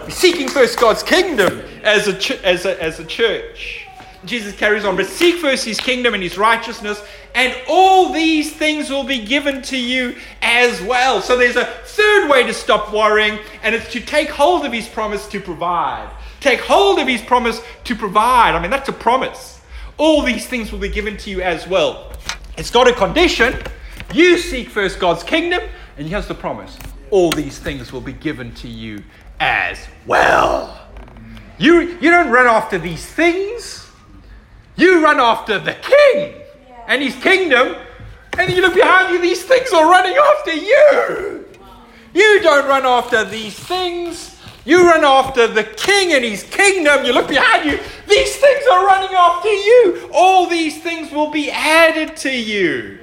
Seeking 0.10 0.48
first 0.48 0.80
God's 0.80 1.04
kingdom 1.04 1.62
as 1.84 2.08
a, 2.08 2.18
ch- 2.18 2.42
as, 2.44 2.66
a, 2.66 2.82
as 2.82 3.02
a 3.02 3.06
church. 3.06 3.86
Jesus 4.24 4.56
carries 4.56 4.86
on, 4.86 4.96
but 4.96 5.08
seek 5.08 5.36
first 5.36 5.66
his 5.66 5.82
kingdom 5.82 6.14
and 6.14 6.24
his 6.24 6.38
righteousness, 6.38 7.04
and 7.36 7.54
all 7.68 8.14
these 8.14 8.54
things 8.54 8.90
will 8.90 9.04
be 9.04 9.26
given 9.26 9.62
to 9.64 9.78
you 9.78 10.16
as 10.42 10.82
well. 10.84 11.22
So 11.22 11.36
there's 11.38 11.58
a 11.58 11.66
third 11.66 12.30
way 12.30 12.44
to 12.44 12.54
stop 12.54 12.94
worrying, 12.94 13.40
and 13.62 13.76
it's 13.76 13.92
to 13.92 14.00
take 14.00 14.30
hold 14.30 14.66
of 14.66 14.72
his 14.72 14.88
promise 14.88 15.28
to 15.28 15.42
provide. 15.42 16.10
Take 16.44 16.60
hold 16.60 17.00
of 17.00 17.08
his 17.08 17.22
promise 17.22 17.62
to 17.86 17.96
provide. 17.96 18.54
I 18.54 18.62
mean, 18.62 18.70
that's 18.70 18.90
a 18.90 18.94
promise. 18.94 19.62
All 19.98 20.22
these 20.22 20.46
things 20.46 20.74
will 20.74 20.80
be 20.80 20.90
given 20.90 21.16
to 21.16 21.30
you 21.30 21.42
as 21.42 21.66
well. 21.66 22.12
It's 22.58 22.70
got 22.70 22.86
a 22.86 22.92
condition. 22.92 23.64
You 24.14 24.38
seek 24.38 24.68
first 24.68 25.00
God's 25.00 25.24
kingdom, 25.24 25.62
and 25.98 26.06
here's 26.06 26.28
the 26.28 26.36
promise 26.36 26.78
all 27.12 27.32
these 27.32 27.60
things 27.60 27.94
will 27.94 28.02
be 28.02 28.12
given 28.12 28.54
to 28.56 28.68
you 28.68 29.02
as 29.40 29.88
well. 30.06 30.86
You, 31.60 31.98
you 32.02 32.12
don't 32.12 32.30
run 32.30 32.48
after 32.48 32.78
these 32.78 33.06
things, 33.06 33.90
you 34.76 35.02
run 35.02 35.22
after 35.22 35.60
the 35.60 35.76
king 35.76 36.42
and 36.88 37.02
his 37.02 37.16
kingdom, 37.16 37.78
and 38.38 38.52
you 38.52 38.62
look 38.62 38.74
behind 38.74 39.14
you, 39.14 39.22
these 39.22 39.46
things 39.46 39.72
are 39.72 39.90
running 39.90 40.18
after 40.18 40.54
you. 40.54 41.46
You 42.14 42.42
don't 42.42 42.68
run 42.68 42.86
after 42.86 43.24
these 43.24 43.58
things. 43.58 44.34
You 44.66 44.86
run 44.86 45.04
after 45.04 45.48
the 45.48 45.64
king 45.64 46.14
and 46.14 46.24
his 46.24 46.44
kingdom. 46.44 47.04
You 47.04 47.14
look 47.14 47.28
behind 47.28 47.70
you. 47.70 47.78
These 48.08 48.38
things 48.38 48.66
are 48.72 48.86
running 48.86 49.14
after 49.14 49.50
you. 49.50 50.10
All 50.14 50.48
these 50.48 50.82
things 50.82 51.12
will 51.12 51.32
be 51.32 51.52
added 51.52 52.16
to 52.18 52.32
you. 52.32 53.00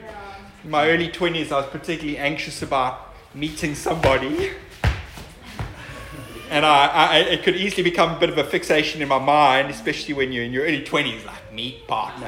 In 0.64 0.70
my 0.70 0.88
early 0.88 1.08
20s, 1.08 1.52
I 1.52 1.56
was 1.56 1.66
particularly 1.66 2.16
anxious 2.16 2.62
about 2.62 3.14
meeting 3.34 3.74
somebody. 3.74 4.52
And 6.48 6.64
I, 6.64 6.86
I, 6.86 7.16
it 7.18 7.42
could 7.42 7.56
easily 7.56 7.82
become 7.82 8.16
a 8.16 8.18
bit 8.18 8.30
of 8.30 8.38
a 8.38 8.44
fixation 8.44 9.02
in 9.02 9.08
my 9.08 9.18
mind, 9.18 9.70
especially 9.70 10.14
when 10.14 10.32
you're 10.32 10.44
in 10.44 10.52
your 10.52 10.64
early 10.64 10.82
20s, 10.82 11.24
like, 11.26 11.52
meet 11.52 11.86
partner. 11.86 12.26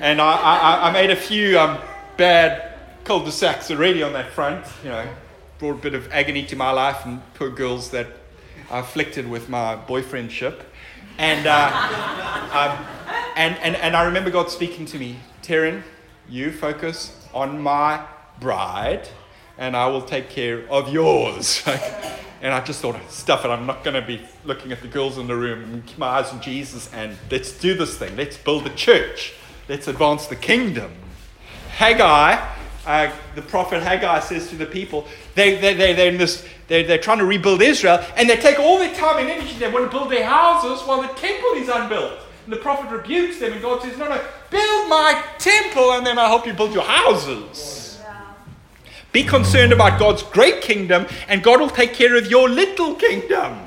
And 0.00 0.20
I, 0.20 0.32
I, 0.32 0.88
I 0.88 0.92
made 0.92 1.10
a 1.10 1.16
few 1.16 1.58
um, 1.58 1.78
bad 2.16 2.74
cul-de-sacs 3.04 3.70
already 3.70 4.02
on 4.02 4.12
that 4.12 4.30
front, 4.30 4.64
you 4.84 4.90
know 4.90 5.06
brought 5.62 5.78
a 5.78 5.80
bit 5.80 5.94
of 5.94 6.10
agony 6.10 6.44
to 6.44 6.56
my 6.56 6.72
life 6.72 7.06
and 7.06 7.22
poor 7.34 7.48
girls 7.48 7.92
that 7.92 8.08
are 8.68 8.80
afflicted 8.80 9.30
with 9.30 9.48
my 9.48 9.76
boyfriendship. 9.76 10.60
And, 11.18 11.46
uh, 11.46 11.68
um, 12.52 12.84
and, 13.36 13.56
and, 13.58 13.76
and 13.76 13.94
I 13.94 14.06
remember 14.06 14.28
God 14.28 14.50
speaking 14.50 14.86
to 14.86 14.98
me, 14.98 15.18
Taryn, 15.40 15.84
you 16.28 16.50
focus 16.50 17.28
on 17.32 17.60
my 17.60 18.04
bride, 18.40 19.08
and 19.56 19.76
I 19.76 19.86
will 19.86 20.02
take 20.02 20.30
care 20.30 20.68
of 20.68 20.92
yours. 20.92 21.62
and 22.42 22.52
I 22.52 22.60
just 22.64 22.80
thought, 22.80 22.96
stuff 23.08 23.44
it, 23.44 23.48
I'm 23.48 23.64
not 23.64 23.84
going 23.84 23.94
to 23.94 24.04
be 24.04 24.20
looking 24.44 24.72
at 24.72 24.82
the 24.82 24.88
girls 24.88 25.16
in 25.16 25.28
the 25.28 25.36
room 25.36 25.62
and 25.62 25.86
keep 25.86 25.98
my 25.98 26.08
eyes 26.08 26.30
on 26.30 26.42
Jesus, 26.42 26.92
and 26.92 27.16
let's 27.30 27.56
do 27.56 27.74
this 27.74 27.96
thing. 27.96 28.16
Let's 28.16 28.36
build 28.36 28.66
a 28.66 28.74
church. 28.74 29.34
Let's 29.68 29.86
advance 29.86 30.26
the 30.26 30.34
kingdom. 30.34 30.90
Haggai 31.70 32.51
uh, 32.86 33.12
the 33.34 33.42
prophet 33.42 33.82
Haggai 33.82 34.20
says 34.20 34.48
to 34.48 34.56
the 34.56 34.66
people, 34.66 35.06
they, 35.34 35.56
they, 35.56 35.74
they, 35.74 35.92
they're, 35.92 36.10
in 36.10 36.18
this, 36.18 36.46
they're, 36.66 36.82
they're 36.82 36.98
trying 36.98 37.18
to 37.18 37.24
rebuild 37.24 37.62
Israel, 37.62 38.04
and 38.16 38.28
they 38.28 38.36
take 38.36 38.58
all 38.58 38.78
their 38.78 38.94
time 38.94 39.18
and 39.18 39.30
energy, 39.30 39.56
they 39.58 39.70
want 39.70 39.90
to 39.90 39.90
build 39.90 40.10
their 40.10 40.26
houses 40.26 40.86
while 40.86 41.00
the 41.00 41.08
temple 41.08 41.50
is 41.54 41.68
unbuilt. 41.68 42.18
And 42.44 42.52
the 42.52 42.56
prophet 42.56 42.90
rebukes 42.90 43.38
them, 43.38 43.52
and 43.52 43.62
God 43.62 43.82
says, 43.82 43.96
No, 43.96 44.08
no, 44.08 44.20
build 44.50 44.88
my 44.88 45.24
temple, 45.38 45.92
and 45.92 46.04
then 46.04 46.18
I'll 46.18 46.28
help 46.28 46.46
you 46.46 46.52
build 46.52 46.74
your 46.74 46.82
houses. 46.82 47.82
Be 49.12 49.22
concerned 49.22 49.72
about 49.72 49.98
God's 49.98 50.22
great 50.22 50.62
kingdom, 50.62 51.06
and 51.28 51.42
God 51.42 51.60
will 51.60 51.68
take 51.68 51.92
care 51.92 52.16
of 52.16 52.30
your 52.30 52.48
little 52.48 52.94
kingdom. 52.94 53.58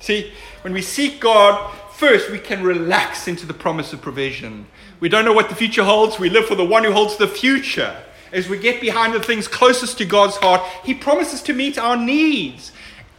See, 0.00 0.32
when 0.62 0.72
we 0.72 0.80
seek 0.80 1.20
God, 1.20 1.70
first 1.92 2.30
we 2.30 2.38
can 2.38 2.62
relax 2.62 3.28
into 3.28 3.44
the 3.44 3.52
promise 3.54 3.92
of 3.92 4.00
provision. 4.00 4.66
We 5.00 5.08
don't 5.08 5.24
know 5.24 5.32
what 5.32 5.48
the 5.48 5.54
future 5.54 5.84
holds. 5.84 6.18
We 6.18 6.28
live 6.30 6.46
for 6.46 6.54
the 6.54 6.64
one 6.64 6.84
who 6.84 6.92
holds 6.92 7.16
the 7.16 7.28
future. 7.28 7.96
As 8.32 8.48
we 8.48 8.58
get 8.58 8.80
behind 8.80 9.14
the 9.14 9.22
things 9.22 9.48
closest 9.48 9.98
to 9.98 10.04
God's 10.04 10.36
heart, 10.36 10.60
He 10.84 10.92
promises 10.92 11.40
to 11.42 11.52
meet 11.52 11.78
our 11.78 11.96
needs, 11.96 12.72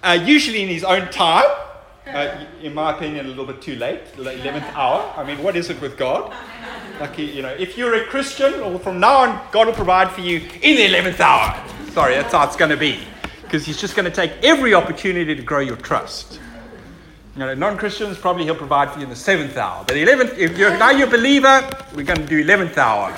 uh, 0.04 0.20
usually 0.24 0.62
in 0.62 0.68
His 0.68 0.84
own 0.84 1.10
time. 1.10 1.46
Uh, 2.06 2.46
in 2.62 2.74
my 2.74 2.96
opinion, 2.96 3.26
a 3.26 3.30
little 3.30 3.46
bit 3.46 3.62
too 3.62 3.76
late, 3.76 4.04
the 4.13 4.24
11th 4.24 4.74
hour. 4.74 5.13
I 5.15 5.24
mean, 5.24 5.42
what 5.44 5.56
is 5.56 5.70
it 5.70 5.80
with 5.80 5.96
God? 5.98 6.34
Like, 7.00 7.18
you 7.18 7.42
know, 7.42 7.50
if 7.50 7.78
you're 7.78 7.94
a 7.96 8.06
Christian, 8.06 8.56
or 8.62 8.78
from 8.80 9.00
now 9.00 9.18
on, 9.18 9.48
God 9.52 9.68
will 9.68 9.74
provide 9.74 10.12
for 10.12 10.22
you 10.22 10.39
in 10.62 10.76
the 10.76 10.88
11th 10.88 11.20
hour. 11.20 11.63
Sorry, 11.92 12.15
that's 12.15 12.34
how 12.34 12.46
it's 12.46 12.56
going 12.56 12.72
to 12.72 12.78
be. 12.78 13.00
Because 13.44 13.65
He's 13.65 13.80
just 13.80 13.96
going 13.96 14.06
to 14.06 14.12
take 14.12 14.32
every 14.44 14.74
opportunity 14.74 15.36
to 15.36 15.42
grow 15.42 15.60
your 15.60 15.78
trust. 15.78 16.39
You 17.36 17.39
know, 17.42 17.54
non-Christians, 17.54 18.18
probably 18.18 18.44
he'll 18.44 18.56
provide 18.56 18.92
for 18.92 19.00
you 19.00 19.04
in 19.04 19.10
the 19.10 19.15
seventh 19.15 19.56
hour. 19.56 19.84
But 19.88 19.98
eleventh, 19.98 20.38
if 20.38 20.58
you're 20.58 20.76
now 20.78 20.89
you're 20.89 21.08
a 21.08 21.12
believer, 21.12 21.70
we're 21.96 22.04
going 22.04 22.20
to 22.22 22.26
do 22.26 22.39
eleventh 22.39 22.78
hour. 22.78 23.15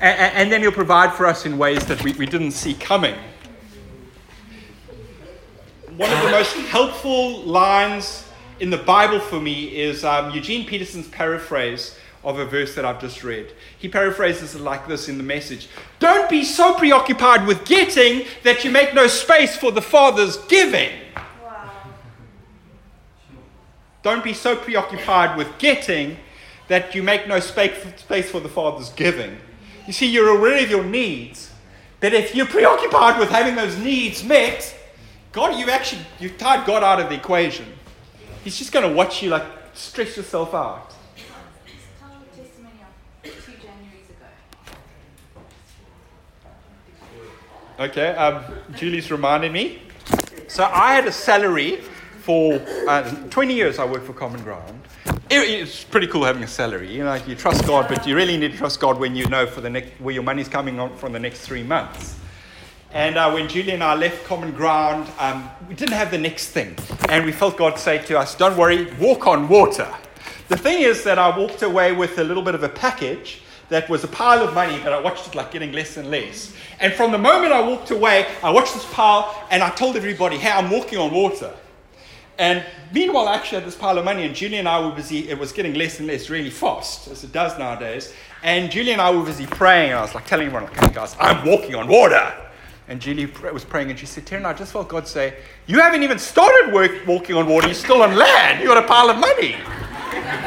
And, 0.00 0.34
and, 0.34 0.52
then 0.52 0.62
he'll 0.62 0.72
provide 0.72 1.12
for 1.14 1.26
us 1.26 1.46
in 1.46 1.56
ways 1.56 1.86
that 1.86 2.02
we, 2.02 2.12
we 2.14 2.26
didn't 2.26 2.50
see 2.50 2.74
coming. 2.74 3.14
One 5.96 6.10
of 6.10 6.22
the 6.24 6.30
most 6.30 6.56
helpful 6.56 7.42
lines 7.42 8.26
in 8.58 8.70
the 8.70 8.78
Bible 8.78 9.20
for 9.20 9.40
me 9.40 9.76
is 9.76 10.04
um, 10.04 10.32
Eugene 10.32 10.66
Peterson's 10.66 11.06
paraphrase 11.08 11.96
of 12.24 12.38
a 12.38 12.44
verse 12.44 12.74
that 12.74 12.84
I've 12.84 13.00
just 13.00 13.24
read. 13.24 13.52
He 13.78 13.88
paraphrases 13.88 14.54
it 14.54 14.60
like 14.60 14.86
this 14.86 15.08
in 15.08 15.18
the 15.18 15.24
message 15.24 15.68
Don't 15.98 16.28
be 16.30 16.44
so 16.44 16.74
preoccupied 16.74 17.46
with 17.46 17.64
getting 17.64 18.26
that 18.42 18.64
you 18.64 18.70
make 18.70 18.94
no 18.94 19.06
space 19.06 19.56
for 19.56 19.70
the 19.70 19.82
Father's 19.82 20.36
giving. 20.46 20.90
Don't 24.02 24.24
be 24.24 24.34
so 24.34 24.56
preoccupied 24.56 25.36
with 25.36 25.58
getting 25.58 26.16
that 26.68 26.94
you 26.94 27.02
make 27.02 27.28
no 27.28 27.38
space 27.38 28.30
for 28.30 28.40
the 28.40 28.48
Father's 28.48 28.90
giving. 28.90 29.38
You 29.86 29.92
see, 29.92 30.06
you're 30.06 30.36
aware 30.36 30.62
of 30.62 30.70
your 30.70 30.84
needs, 30.84 31.50
but 32.00 32.12
if 32.12 32.34
you're 32.34 32.46
preoccupied 32.46 33.18
with 33.18 33.30
having 33.30 33.56
those 33.56 33.76
needs 33.78 34.24
met, 34.24 34.76
God, 35.32 35.58
you've 35.58 35.68
actually 35.68 36.02
you've 36.18 36.36
tied 36.38 36.66
God 36.66 36.82
out 36.82 37.00
of 37.00 37.08
the 37.08 37.14
equation. 37.14 37.66
He's 38.44 38.58
just 38.58 38.72
going 38.72 38.88
to 38.88 38.94
watch 38.94 39.22
you 39.22 39.30
like 39.30 39.44
stress 39.74 40.16
yourself 40.16 40.54
out. 40.54 40.92
Okay, 47.80 48.08
um, 48.10 48.44
Julie's 48.76 49.10
reminding 49.10 49.52
me. 49.52 49.82
So 50.46 50.64
I 50.64 50.94
had 50.94 51.06
a 51.06 51.12
salary 51.12 51.80
for 52.22 52.62
uh, 52.86 53.10
20 53.30 53.52
years 53.52 53.80
I 53.80 53.84
worked 53.84 54.06
for 54.06 54.12
Common 54.12 54.42
Ground. 54.44 54.80
It, 55.28 55.50
it's 55.50 55.82
pretty 55.82 56.06
cool 56.06 56.24
having 56.24 56.44
a 56.44 56.48
salary. 56.48 56.92
You 56.92 57.02
know, 57.02 57.14
you 57.14 57.34
trust 57.34 57.66
God, 57.66 57.88
but 57.88 58.06
you 58.06 58.14
really 58.14 58.36
need 58.36 58.52
to 58.52 58.58
trust 58.58 58.78
God 58.78 58.98
when 58.98 59.16
you 59.16 59.26
know 59.26 59.44
for 59.44 59.60
the 59.60 59.70
next, 59.70 60.00
where 60.00 60.14
your 60.14 60.22
money's 60.22 60.48
coming 60.48 60.78
on 60.78 60.96
from 60.96 61.12
the 61.12 61.18
next 61.18 61.40
three 61.40 61.64
months. 61.64 62.16
And 62.92 63.16
uh, 63.16 63.30
when 63.32 63.48
Julie 63.48 63.72
and 63.72 63.82
I 63.82 63.94
left 63.94 64.24
Common 64.24 64.52
Ground, 64.52 65.10
um, 65.18 65.50
we 65.68 65.74
didn't 65.74 65.94
have 65.94 66.10
the 66.12 66.18
next 66.18 66.50
thing. 66.50 66.76
And 67.08 67.24
we 67.24 67.32
felt 67.32 67.56
God 67.56 67.78
say 67.78 67.98
to 68.04 68.18
us, 68.18 68.36
Don't 68.36 68.56
worry, 68.56 68.92
walk 69.00 69.26
on 69.26 69.48
water. 69.48 69.92
The 70.48 70.56
thing 70.56 70.82
is 70.82 71.02
that 71.04 71.18
I 71.18 71.36
walked 71.36 71.62
away 71.62 71.92
with 71.92 72.18
a 72.18 72.24
little 72.24 72.42
bit 72.42 72.54
of 72.54 72.62
a 72.62 72.68
package 72.68 73.40
that 73.68 73.88
was 73.88 74.04
a 74.04 74.08
pile 74.08 74.46
of 74.46 74.54
money, 74.54 74.78
but 74.84 74.92
I 74.92 75.00
watched 75.00 75.26
it 75.26 75.34
like 75.34 75.50
getting 75.50 75.72
less 75.72 75.96
and 75.96 76.10
less. 76.10 76.54
And 76.78 76.92
from 76.92 77.10
the 77.10 77.18
moment 77.18 77.52
I 77.52 77.66
walked 77.66 77.90
away, 77.90 78.26
I 78.44 78.50
watched 78.50 78.74
this 78.74 78.84
pile 78.92 79.46
and 79.50 79.62
I 79.62 79.70
told 79.70 79.96
everybody, 79.96 80.36
Hey, 80.36 80.50
I'm 80.50 80.70
walking 80.70 80.98
on 80.98 81.10
water. 81.10 81.52
And 82.38 82.64
meanwhile, 82.92 83.28
actually 83.28 83.60
had 83.60 83.66
this 83.66 83.76
pile 83.76 83.98
of 83.98 84.04
money, 84.04 84.24
and 84.24 84.34
Julie 84.34 84.56
and 84.56 84.68
I 84.68 84.80
were 84.80 84.94
busy. 84.94 85.28
It 85.28 85.38
was 85.38 85.52
getting 85.52 85.74
less 85.74 85.98
and 85.98 86.08
less 86.08 86.30
really 86.30 86.50
fast, 86.50 87.08
as 87.08 87.24
it 87.24 87.32
does 87.32 87.58
nowadays. 87.58 88.12
And 88.42 88.70
Julie 88.70 88.92
and 88.92 89.00
I 89.00 89.10
were 89.10 89.22
busy 89.22 89.46
praying, 89.46 89.90
and 89.90 89.98
I 89.98 90.02
was 90.02 90.14
like 90.14 90.26
telling 90.26 90.46
everyone, 90.46 90.70
like, 90.70 90.76
hey 90.76 90.94
guys, 90.94 91.14
I'm 91.20 91.46
walking 91.46 91.74
on 91.74 91.88
water. 91.88 92.32
And 92.88 93.00
Julie 93.00 93.26
was 93.52 93.64
praying, 93.64 93.90
and 93.90 93.98
she 93.98 94.06
said, 94.06 94.26
Taryn, 94.26 94.44
I 94.44 94.52
just 94.54 94.72
felt 94.72 94.88
God 94.88 95.06
say, 95.06 95.36
You 95.66 95.80
haven't 95.80 96.02
even 96.02 96.18
started 96.18 96.72
work, 96.72 97.06
walking 97.06 97.36
on 97.36 97.46
water, 97.46 97.68
you're 97.68 97.74
still 97.74 98.02
on 98.02 98.16
land, 98.16 98.60
you 98.60 98.66
got 98.66 98.82
a 98.82 98.86
pile 98.86 99.08
of 99.10 99.18
money. 99.18 99.56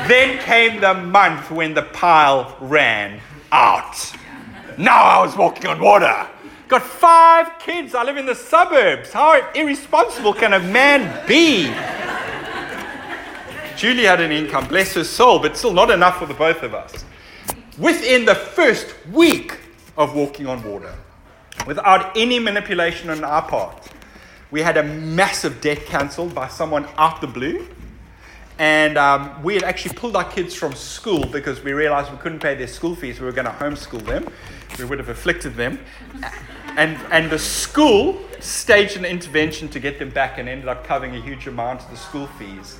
then 0.07 0.37
came 0.39 0.81
the 0.81 0.93
month 0.93 1.49
when 1.49 1.73
the 1.73 1.83
pile 1.83 2.57
ran 2.59 3.19
out. 3.51 4.13
Now 4.77 5.01
I 5.03 5.25
was 5.25 5.37
walking 5.37 5.67
on 5.67 5.79
water. 5.79 6.27
Got 6.67 6.81
five 6.81 7.59
kids. 7.59 7.93
I 7.93 8.03
live 8.03 8.17
in 8.17 8.25
the 8.25 8.33
suburbs. 8.33 9.13
How 9.13 9.51
irresponsible 9.53 10.33
can 10.33 10.53
a 10.53 10.59
man 10.59 11.25
be? 11.27 11.65
Julie 13.77 14.05
had 14.05 14.19
an 14.19 14.31
income, 14.31 14.67
bless 14.67 14.93
her 14.95 15.03
soul, 15.03 15.37
but 15.37 15.55
still 15.55 15.73
not 15.73 15.91
enough 15.91 16.17
for 16.17 16.25
the 16.25 16.33
both 16.33 16.63
of 16.63 16.73
us. 16.73 17.05
Within 17.77 18.25
the 18.25 18.33
first 18.33 18.95
week 19.11 19.59
of 19.97 20.15
walking 20.15 20.47
on 20.47 20.63
water, 20.63 20.95
without 21.67 22.17
any 22.17 22.39
manipulation 22.39 23.09
on 23.09 23.23
our 23.23 23.41
part, 23.41 23.87
we 24.49 24.61
had 24.61 24.77
a 24.77 24.83
massive 24.83 25.61
debt 25.61 25.85
cancelled 25.85 26.33
by 26.33 26.47
someone 26.47 26.87
out 26.97 27.21
the 27.21 27.27
blue. 27.27 27.67
And 28.57 28.97
um, 28.97 29.43
we 29.43 29.53
had 29.53 29.63
actually 29.63 29.95
pulled 29.95 30.15
our 30.15 30.23
kids 30.31 30.55
from 30.55 30.73
school 30.73 31.25
because 31.25 31.61
we 31.61 31.73
realized 31.73 32.11
we 32.11 32.17
couldn't 32.17 32.39
pay 32.39 32.55
their 32.55 32.67
school 32.67 32.95
fees. 32.95 33.19
We 33.19 33.25
were 33.25 33.33
going 33.33 33.45
to 33.45 33.51
homeschool 33.51 34.03
them. 34.05 34.31
We 34.77 34.85
would 34.85 34.99
have 34.99 35.09
afflicted 35.09 35.55
them. 35.55 35.79
And, 36.77 36.97
and 37.11 37.29
the 37.29 37.39
school 37.39 38.21
staged 38.39 38.97
an 38.97 39.05
intervention 39.05 39.69
to 39.69 39.79
get 39.79 39.97
them 39.97 40.09
back 40.09 40.37
and 40.37 40.49
ended 40.49 40.67
up 40.67 40.85
covering 40.85 41.15
a 41.15 41.21
huge 41.21 41.47
amount 41.47 41.81
of 41.81 41.89
the 41.89 41.97
school 41.97 42.27
fees. 42.27 42.77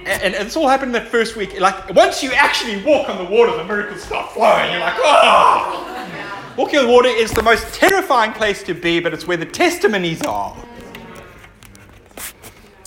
And, 0.00 0.34
and, 0.34 0.46
it's 0.46 0.56
all 0.56 0.68
happened 0.68 0.94
in 0.96 1.02
that 1.02 1.08
first 1.08 1.36
week. 1.36 1.60
Like, 1.60 1.94
once 1.94 2.22
you 2.22 2.32
actually 2.32 2.82
walk 2.84 3.08
on 3.08 3.18
the 3.18 3.30
water, 3.30 3.54
the 3.56 3.64
miracles 3.64 4.02
start 4.02 4.32
flowing. 4.32 4.70
You're 4.70 4.80
like, 4.80 4.94
oh! 4.96 6.54
Walking 6.56 6.78
on 6.80 6.86
the 6.86 6.92
water 6.92 7.08
is 7.08 7.30
the 7.30 7.42
most 7.42 7.72
terrifying 7.74 8.32
place 8.32 8.62
to 8.64 8.74
be, 8.74 8.98
but 8.98 9.12
it's 9.12 9.26
where 9.26 9.36
the 9.36 9.46
testimonies 9.46 10.22
are. 10.22 10.56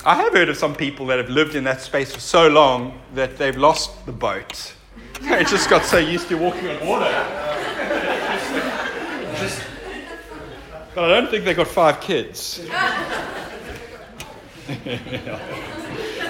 I 0.06 0.16
have 0.16 0.34
heard 0.34 0.50
of 0.50 0.58
some 0.58 0.76
people 0.76 1.06
that 1.08 1.18
have 1.18 1.30
lived 1.30 1.56
in 1.56 1.64
that 1.64 1.82
space 1.82 2.14
for 2.14 2.20
so 2.20 2.50
long 2.50 3.00
that 3.14 3.38
they've 3.38 3.56
lost 3.56 4.06
the 4.06 4.12
boat. 4.12 4.74
They 5.22 5.46
just 5.46 5.70
got 5.70 5.86
so 5.86 6.00
used 6.00 6.28
to 6.28 6.36
walking 6.36 6.68
on 6.68 6.86
water. 6.86 7.43
But 10.96 11.12
I 11.12 11.20
don't 11.20 11.30
think 11.30 11.46
they 11.46 11.54
got 11.54 11.68
five 11.68 12.02
kids. 12.02 12.38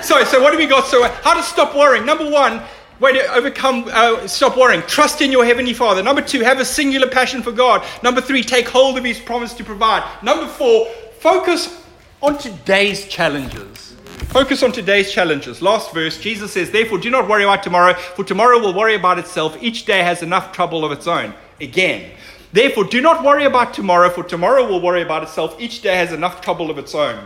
so, 0.01 0.23
so 0.23 0.41
what 0.41 0.51
do 0.51 0.57
we 0.57 0.65
got? 0.65 0.85
So, 0.85 1.03
how 1.03 1.33
to 1.33 1.43
stop 1.43 1.75
worrying? 1.75 2.05
Number 2.05 2.29
one, 2.29 2.61
way 2.99 3.13
to 3.13 3.33
overcome, 3.33 3.85
uh, 3.91 4.27
stop 4.27 4.57
worrying. 4.57 4.81
Trust 4.83 5.21
in 5.21 5.31
your 5.31 5.45
heavenly 5.45 5.73
Father. 5.73 6.01
Number 6.01 6.21
two, 6.21 6.41
have 6.41 6.59
a 6.59 6.65
singular 6.65 7.07
passion 7.07 7.43
for 7.43 7.51
God. 7.51 7.85
Number 8.01 8.21
three, 8.21 8.43
take 8.43 8.67
hold 8.67 8.97
of 8.97 9.03
His 9.03 9.19
promise 9.19 9.53
to 9.53 9.63
provide. 9.63 10.03
Number 10.23 10.47
four, 10.47 10.87
focus 11.19 11.81
on 12.21 12.37
today's 12.37 13.07
challenges. 13.07 13.95
Focus 14.29 14.63
on 14.63 14.71
today's 14.71 15.11
challenges. 15.11 15.61
Last 15.61 15.93
verse, 15.93 16.19
Jesus 16.19 16.53
says, 16.53 16.71
Therefore, 16.71 16.97
do 16.97 17.09
not 17.09 17.27
worry 17.27 17.43
about 17.43 17.61
tomorrow, 17.61 17.93
for 17.93 18.23
tomorrow 18.23 18.57
will 18.57 18.73
worry 18.73 18.95
about 18.95 19.19
itself. 19.19 19.55
Each 19.61 19.85
day 19.85 20.01
has 20.01 20.23
enough 20.23 20.53
trouble 20.53 20.83
of 20.83 20.91
its 20.91 21.05
own. 21.05 21.33
Again. 21.61 22.11
Therefore, 22.53 22.83
do 22.83 23.01
not 23.01 23.23
worry 23.23 23.45
about 23.45 23.73
tomorrow, 23.73 24.11
for 24.11 24.23
tomorrow 24.23 24.67
will 24.67 24.79
worry 24.79 25.01
about 25.01 25.23
itself. 25.23 25.59
Each 25.59 25.81
day 25.81 25.95
has 25.95 26.13
enough 26.13 26.39
trouble 26.39 26.69
of 26.69 26.77
its 26.77 26.93
own. 26.93 27.25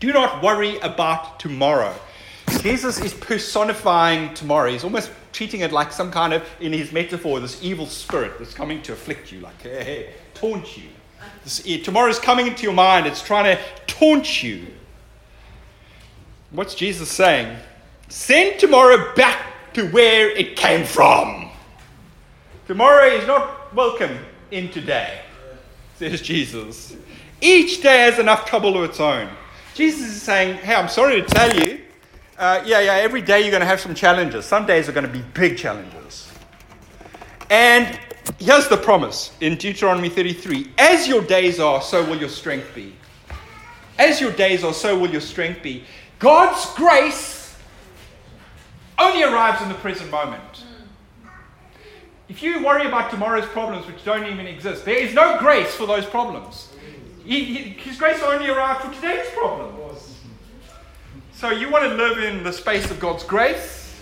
Do 0.00 0.14
not 0.14 0.42
worry 0.42 0.78
about 0.78 1.38
tomorrow. 1.38 1.94
Jesus 2.62 2.98
is 2.98 3.12
personifying 3.12 4.32
tomorrow. 4.32 4.70
He's 4.70 4.82
almost 4.82 5.10
treating 5.32 5.60
it 5.60 5.72
like 5.72 5.92
some 5.92 6.10
kind 6.10 6.32
of, 6.32 6.42
in 6.58 6.72
his 6.72 6.90
metaphor, 6.90 7.38
this 7.38 7.62
evil 7.62 7.84
spirit 7.84 8.38
that's 8.38 8.54
coming 8.54 8.80
to 8.82 8.94
afflict 8.94 9.30
you, 9.30 9.40
like, 9.40 9.60
hey, 9.60 9.84
hey, 9.84 10.14
taunt 10.32 10.78
you. 10.78 10.84
Eh, 11.66 11.82
tomorrow 11.82 12.08
is 12.08 12.18
coming 12.18 12.46
into 12.46 12.62
your 12.62 12.72
mind, 12.72 13.06
it's 13.06 13.22
trying 13.22 13.56
to 13.56 13.62
taunt 13.86 14.42
you. 14.42 14.68
What's 16.50 16.74
Jesus 16.74 17.10
saying? 17.10 17.58
Send 18.08 18.58
tomorrow 18.58 19.14
back 19.14 19.74
to 19.74 19.86
where 19.88 20.30
it 20.30 20.56
came 20.56 20.86
from. 20.86 21.50
Tomorrow 22.66 23.04
is 23.08 23.26
not 23.26 23.74
welcome 23.74 24.18
in 24.50 24.70
today, 24.70 25.20
says 25.96 26.22
Jesus. 26.22 26.96
Each 27.40 27.82
day 27.82 27.98
has 27.98 28.18
enough 28.18 28.46
trouble 28.46 28.76
of 28.82 28.88
its 28.88 29.00
own. 29.00 29.28
Jesus 29.74 30.08
is 30.08 30.22
saying, 30.22 30.56
Hey, 30.58 30.74
I'm 30.74 30.88
sorry 30.88 31.20
to 31.20 31.28
tell 31.28 31.54
you, 31.54 31.80
uh, 32.38 32.62
yeah, 32.66 32.80
yeah, 32.80 32.94
every 32.94 33.22
day 33.22 33.40
you're 33.40 33.50
going 33.50 33.60
to 33.60 33.66
have 33.66 33.80
some 33.80 33.94
challenges. 33.94 34.44
Some 34.44 34.66
days 34.66 34.88
are 34.88 34.92
going 34.92 35.06
to 35.06 35.12
be 35.12 35.22
big 35.34 35.56
challenges. 35.56 36.30
And 37.50 37.98
here's 38.38 38.68
the 38.68 38.76
promise 38.76 39.32
in 39.40 39.56
Deuteronomy 39.56 40.08
33 40.08 40.72
As 40.78 41.06
your 41.06 41.22
days 41.22 41.60
are, 41.60 41.80
so 41.80 42.04
will 42.04 42.18
your 42.18 42.28
strength 42.28 42.74
be. 42.74 42.94
As 43.98 44.20
your 44.20 44.32
days 44.32 44.64
are, 44.64 44.74
so 44.74 44.98
will 44.98 45.10
your 45.10 45.20
strength 45.20 45.62
be. 45.62 45.84
God's 46.18 46.72
grace 46.74 47.56
only 48.98 49.22
arrives 49.22 49.62
in 49.62 49.68
the 49.68 49.74
present 49.76 50.10
moment. 50.10 50.64
If 52.28 52.42
you 52.42 52.64
worry 52.64 52.86
about 52.86 53.10
tomorrow's 53.10 53.46
problems, 53.46 53.86
which 53.86 54.04
don't 54.04 54.26
even 54.26 54.46
exist, 54.46 54.84
there 54.84 54.96
is 54.96 55.14
no 55.14 55.38
grace 55.38 55.74
for 55.74 55.86
those 55.86 56.04
problems. 56.04 56.72
He, 57.24 57.44
he, 57.44 57.54
his 57.70 57.98
grace 57.98 58.20
only 58.22 58.48
arrives 58.48 58.84
for 58.84 58.92
today's 58.92 59.28
problems. 59.30 60.16
So 61.34 61.50
you 61.50 61.70
want 61.70 61.84
to 61.84 61.94
live 61.94 62.18
in 62.18 62.42
the 62.42 62.52
space 62.52 62.90
of 62.90 62.98
God's 62.98 63.22
grace, 63.22 63.94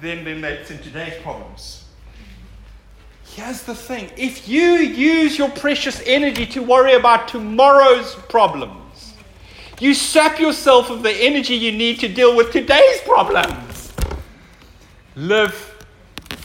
then, 0.00 0.24
then 0.24 0.40
that's 0.40 0.70
in 0.70 0.78
today's 0.78 1.20
problems. 1.22 1.84
Here's 3.24 3.62
the 3.62 3.74
thing 3.74 4.10
if 4.16 4.48
you 4.48 4.62
use 4.62 5.36
your 5.36 5.50
precious 5.50 6.00
energy 6.06 6.46
to 6.46 6.62
worry 6.62 6.94
about 6.94 7.28
tomorrow's 7.28 8.14
problems, 8.14 9.14
you 9.80 9.92
sap 9.92 10.38
yourself 10.38 10.88
of 10.88 11.02
the 11.02 11.10
energy 11.10 11.54
you 11.54 11.72
need 11.72 11.98
to 12.00 12.08
deal 12.08 12.36
with 12.36 12.52
today's 12.52 13.00
problems. 13.00 13.92
Live 15.16 15.73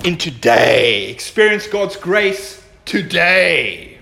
in 0.03 0.17
today, 0.17 1.09
experience 1.09 1.67
God's 1.67 1.97
grace 1.97 2.63
today. 2.85 3.97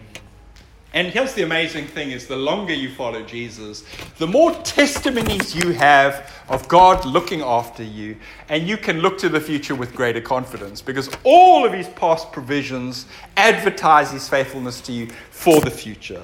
And 0.94 1.08
here's 1.08 1.34
the 1.34 1.44
amazing 1.44 1.86
thing 1.86 2.12
is 2.12 2.28
the 2.28 2.36
longer 2.36 2.74
you 2.74 2.90
follow 2.92 3.24
Jesus, 3.24 3.84
the 4.18 4.28
more 4.28 4.54
testimonies 4.64 5.56
you 5.56 5.72
have 5.72 6.32
of 6.50 6.68
God 6.68 7.06
looking 7.06 7.42
after 7.42 7.84
you, 7.84 8.16
and 8.50 8.68
you 8.68 8.78
can 8.78 9.00
look 9.00 9.18
to 9.20 9.30
the 9.30 9.40
future 9.40 9.76
with 9.76 9.94
greater 9.94 10.22
confidence 10.22 10.82
because 10.82 11.10
all 11.24 11.66
of 11.66 11.74
his 11.74 11.88
past 11.90 12.32
provisions 12.32 13.06
advertise 13.36 14.12
his 14.12 14.30
faithfulness 14.30 14.82
to 14.82 14.92
you 14.92 15.08
for 15.30 15.60
the 15.62 15.72
future. 15.72 16.24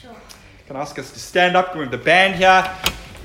Sure. 0.00 0.12
I 0.12 0.66
can 0.66 0.76
ask 0.76 0.98
us 0.98 1.12
to 1.12 1.18
stand 1.18 1.56
up, 1.56 1.74
we 1.74 1.82
have 1.82 1.90
the 1.90 1.98
band 1.98 2.34
here, 2.34 2.70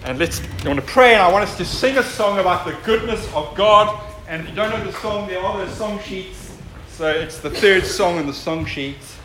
and 0.05 0.17
let's 0.17 0.41
I 0.63 0.67
want 0.67 0.79
to 0.79 0.85
pray, 0.85 1.13
and 1.13 1.21
I 1.21 1.31
want 1.31 1.43
us 1.43 1.57
to 1.57 1.65
sing 1.65 1.97
a 1.97 2.03
song 2.03 2.39
about 2.39 2.65
the 2.65 2.73
goodness 2.85 3.25
of 3.33 3.53
God. 3.55 4.08
And 4.29 4.43
if 4.43 4.49
you 4.49 4.55
don't 4.55 4.69
know 4.69 4.85
the 4.85 4.93
song, 4.99 5.27
there 5.27 5.39
are 5.39 5.57
those 5.57 5.75
song 5.75 5.99
sheets. 6.01 6.55
So 6.89 7.09
it's 7.09 7.39
the 7.39 7.49
third 7.49 7.83
song 7.83 8.17
in 8.17 8.27
the 8.27 8.33
song 8.33 8.63
sheets. 8.63 9.17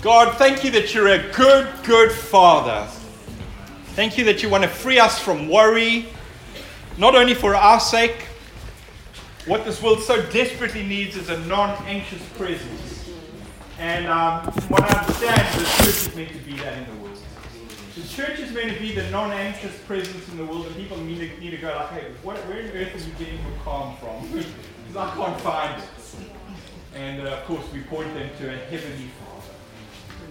God, 0.00 0.38
thank 0.38 0.64
you 0.64 0.70
that 0.70 0.94
you're 0.94 1.08
a 1.08 1.30
good, 1.32 1.68
good 1.84 2.12
Father. 2.12 2.88
Thank 3.88 4.16
you 4.16 4.24
that 4.24 4.42
you 4.42 4.48
want 4.48 4.62
to 4.64 4.70
free 4.70 4.98
us 4.98 5.18
from 5.18 5.50
worry, 5.50 6.06
not 6.96 7.14
only 7.14 7.34
for 7.34 7.54
our 7.54 7.78
sake. 7.78 8.28
What 9.44 9.66
this 9.66 9.82
world 9.82 10.00
so 10.00 10.22
desperately 10.30 10.82
needs 10.82 11.14
is 11.14 11.28
a 11.28 11.38
non 11.40 11.76
anxious 11.84 12.26
presence. 12.38 13.10
And 13.78 14.06
um, 14.06 14.46
what 14.68 14.80
I 14.82 15.00
understand, 15.00 15.60
the 15.60 15.64
church 15.64 15.88
is 15.88 16.16
meant 16.16 16.30
to 16.30 16.38
be 16.38 16.54
that 16.54 16.78
in 16.78 16.84
the 16.84 16.90
world. 16.92 17.01
The 17.94 18.08
church 18.08 18.38
is 18.38 18.50
meant 18.52 18.72
to 18.72 18.80
be 18.80 18.94
the 18.94 19.10
non 19.10 19.32
anxious 19.32 19.78
presence 19.80 20.26
in 20.30 20.38
the 20.38 20.46
world, 20.46 20.66
and 20.66 20.74
people 20.76 20.96
need 20.96 21.18
to, 21.18 21.40
need 21.40 21.50
to 21.50 21.58
go, 21.58 21.68
like, 21.68 21.90
hey, 21.90 22.10
what, 22.22 22.38
where 22.48 22.62
on 22.62 22.70
earth 22.70 22.94
are 22.94 23.06
you 23.06 23.12
getting 23.18 23.34
your 23.34 23.58
calm 23.62 23.96
from? 23.98 24.44
Because 24.88 25.08
I 25.08 25.14
can't 25.14 25.40
find 25.40 25.82
it. 25.82 25.88
And 26.94 27.26
uh, 27.26 27.32
of 27.32 27.44
course, 27.44 27.64
we 27.72 27.80
point 27.82 28.12
them 28.14 28.28
to 28.38 28.52
a 28.52 28.56
heavenly 28.56 29.08
Father. 29.20 29.54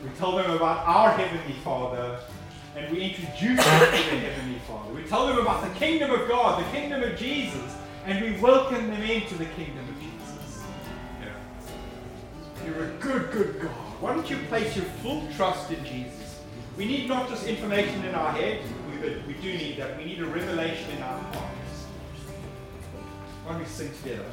We 0.04 0.10
tell 0.18 0.36
them 0.36 0.52
about 0.52 0.86
our 0.86 1.12
Heavenly 1.12 1.56
Father, 1.64 2.20
and 2.76 2.92
we 2.92 3.02
introduce 3.02 3.64
them 3.64 3.80
to 3.80 4.10
the 4.10 4.20
Heavenly 4.20 4.60
Father. 4.68 4.94
We 4.94 5.04
tell 5.04 5.26
them 5.28 5.40
about 5.40 5.64
the 5.64 5.80
kingdom 5.80 6.12
of 6.12 6.28
God, 6.28 6.64
the 6.64 6.70
kingdom 6.72 7.02
of 7.02 7.18
Jesus, 7.18 7.76
and 8.06 8.24
we 8.24 8.40
welcome 8.40 8.88
them 8.90 9.02
into 9.02 9.36
the 9.36 9.46
kingdom 9.46 9.88
of 9.88 10.00
Jesus. 10.00 10.64
Yeah. 11.22 12.66
You're 12.66 12.84
a 12.84 12.94
good, 13.00 13.32
good 13.32 13.62
God. 13.62 13.72
Why 14.00 14.14
don't 14.14 14.30
you 14.30 14.38
place 14.48 14.76
your 14.76 14.86
full 15.02 15.28
trust 15.36 15.72
in 15.72 15.84
Jesus? 15.86 16.21
We 16.82 16.88
need 16.88 17.08
not 17.08 17.30
just 17.30 17.46
information 17.46 18.04
in 18.06 18.16
our 18.16 18.32
head, 18.32 18.64
we, 18.90 18.98
we 19.32 19.40
do 19.40 19.54
need 19.54 19.78
that. 19.78 20.00
We 20.00 20.06
need 20.06 20.20
a 20.20 20.26
revelation 20.26 20.90
in 20.90 21.04
our 21.04 21.20
hearts. 21.20 21.86
Why 23.46 23.52
don't 23.52 23.62
we 23.62 23.68
sing 23.68 23.92
together? 24.02 24.26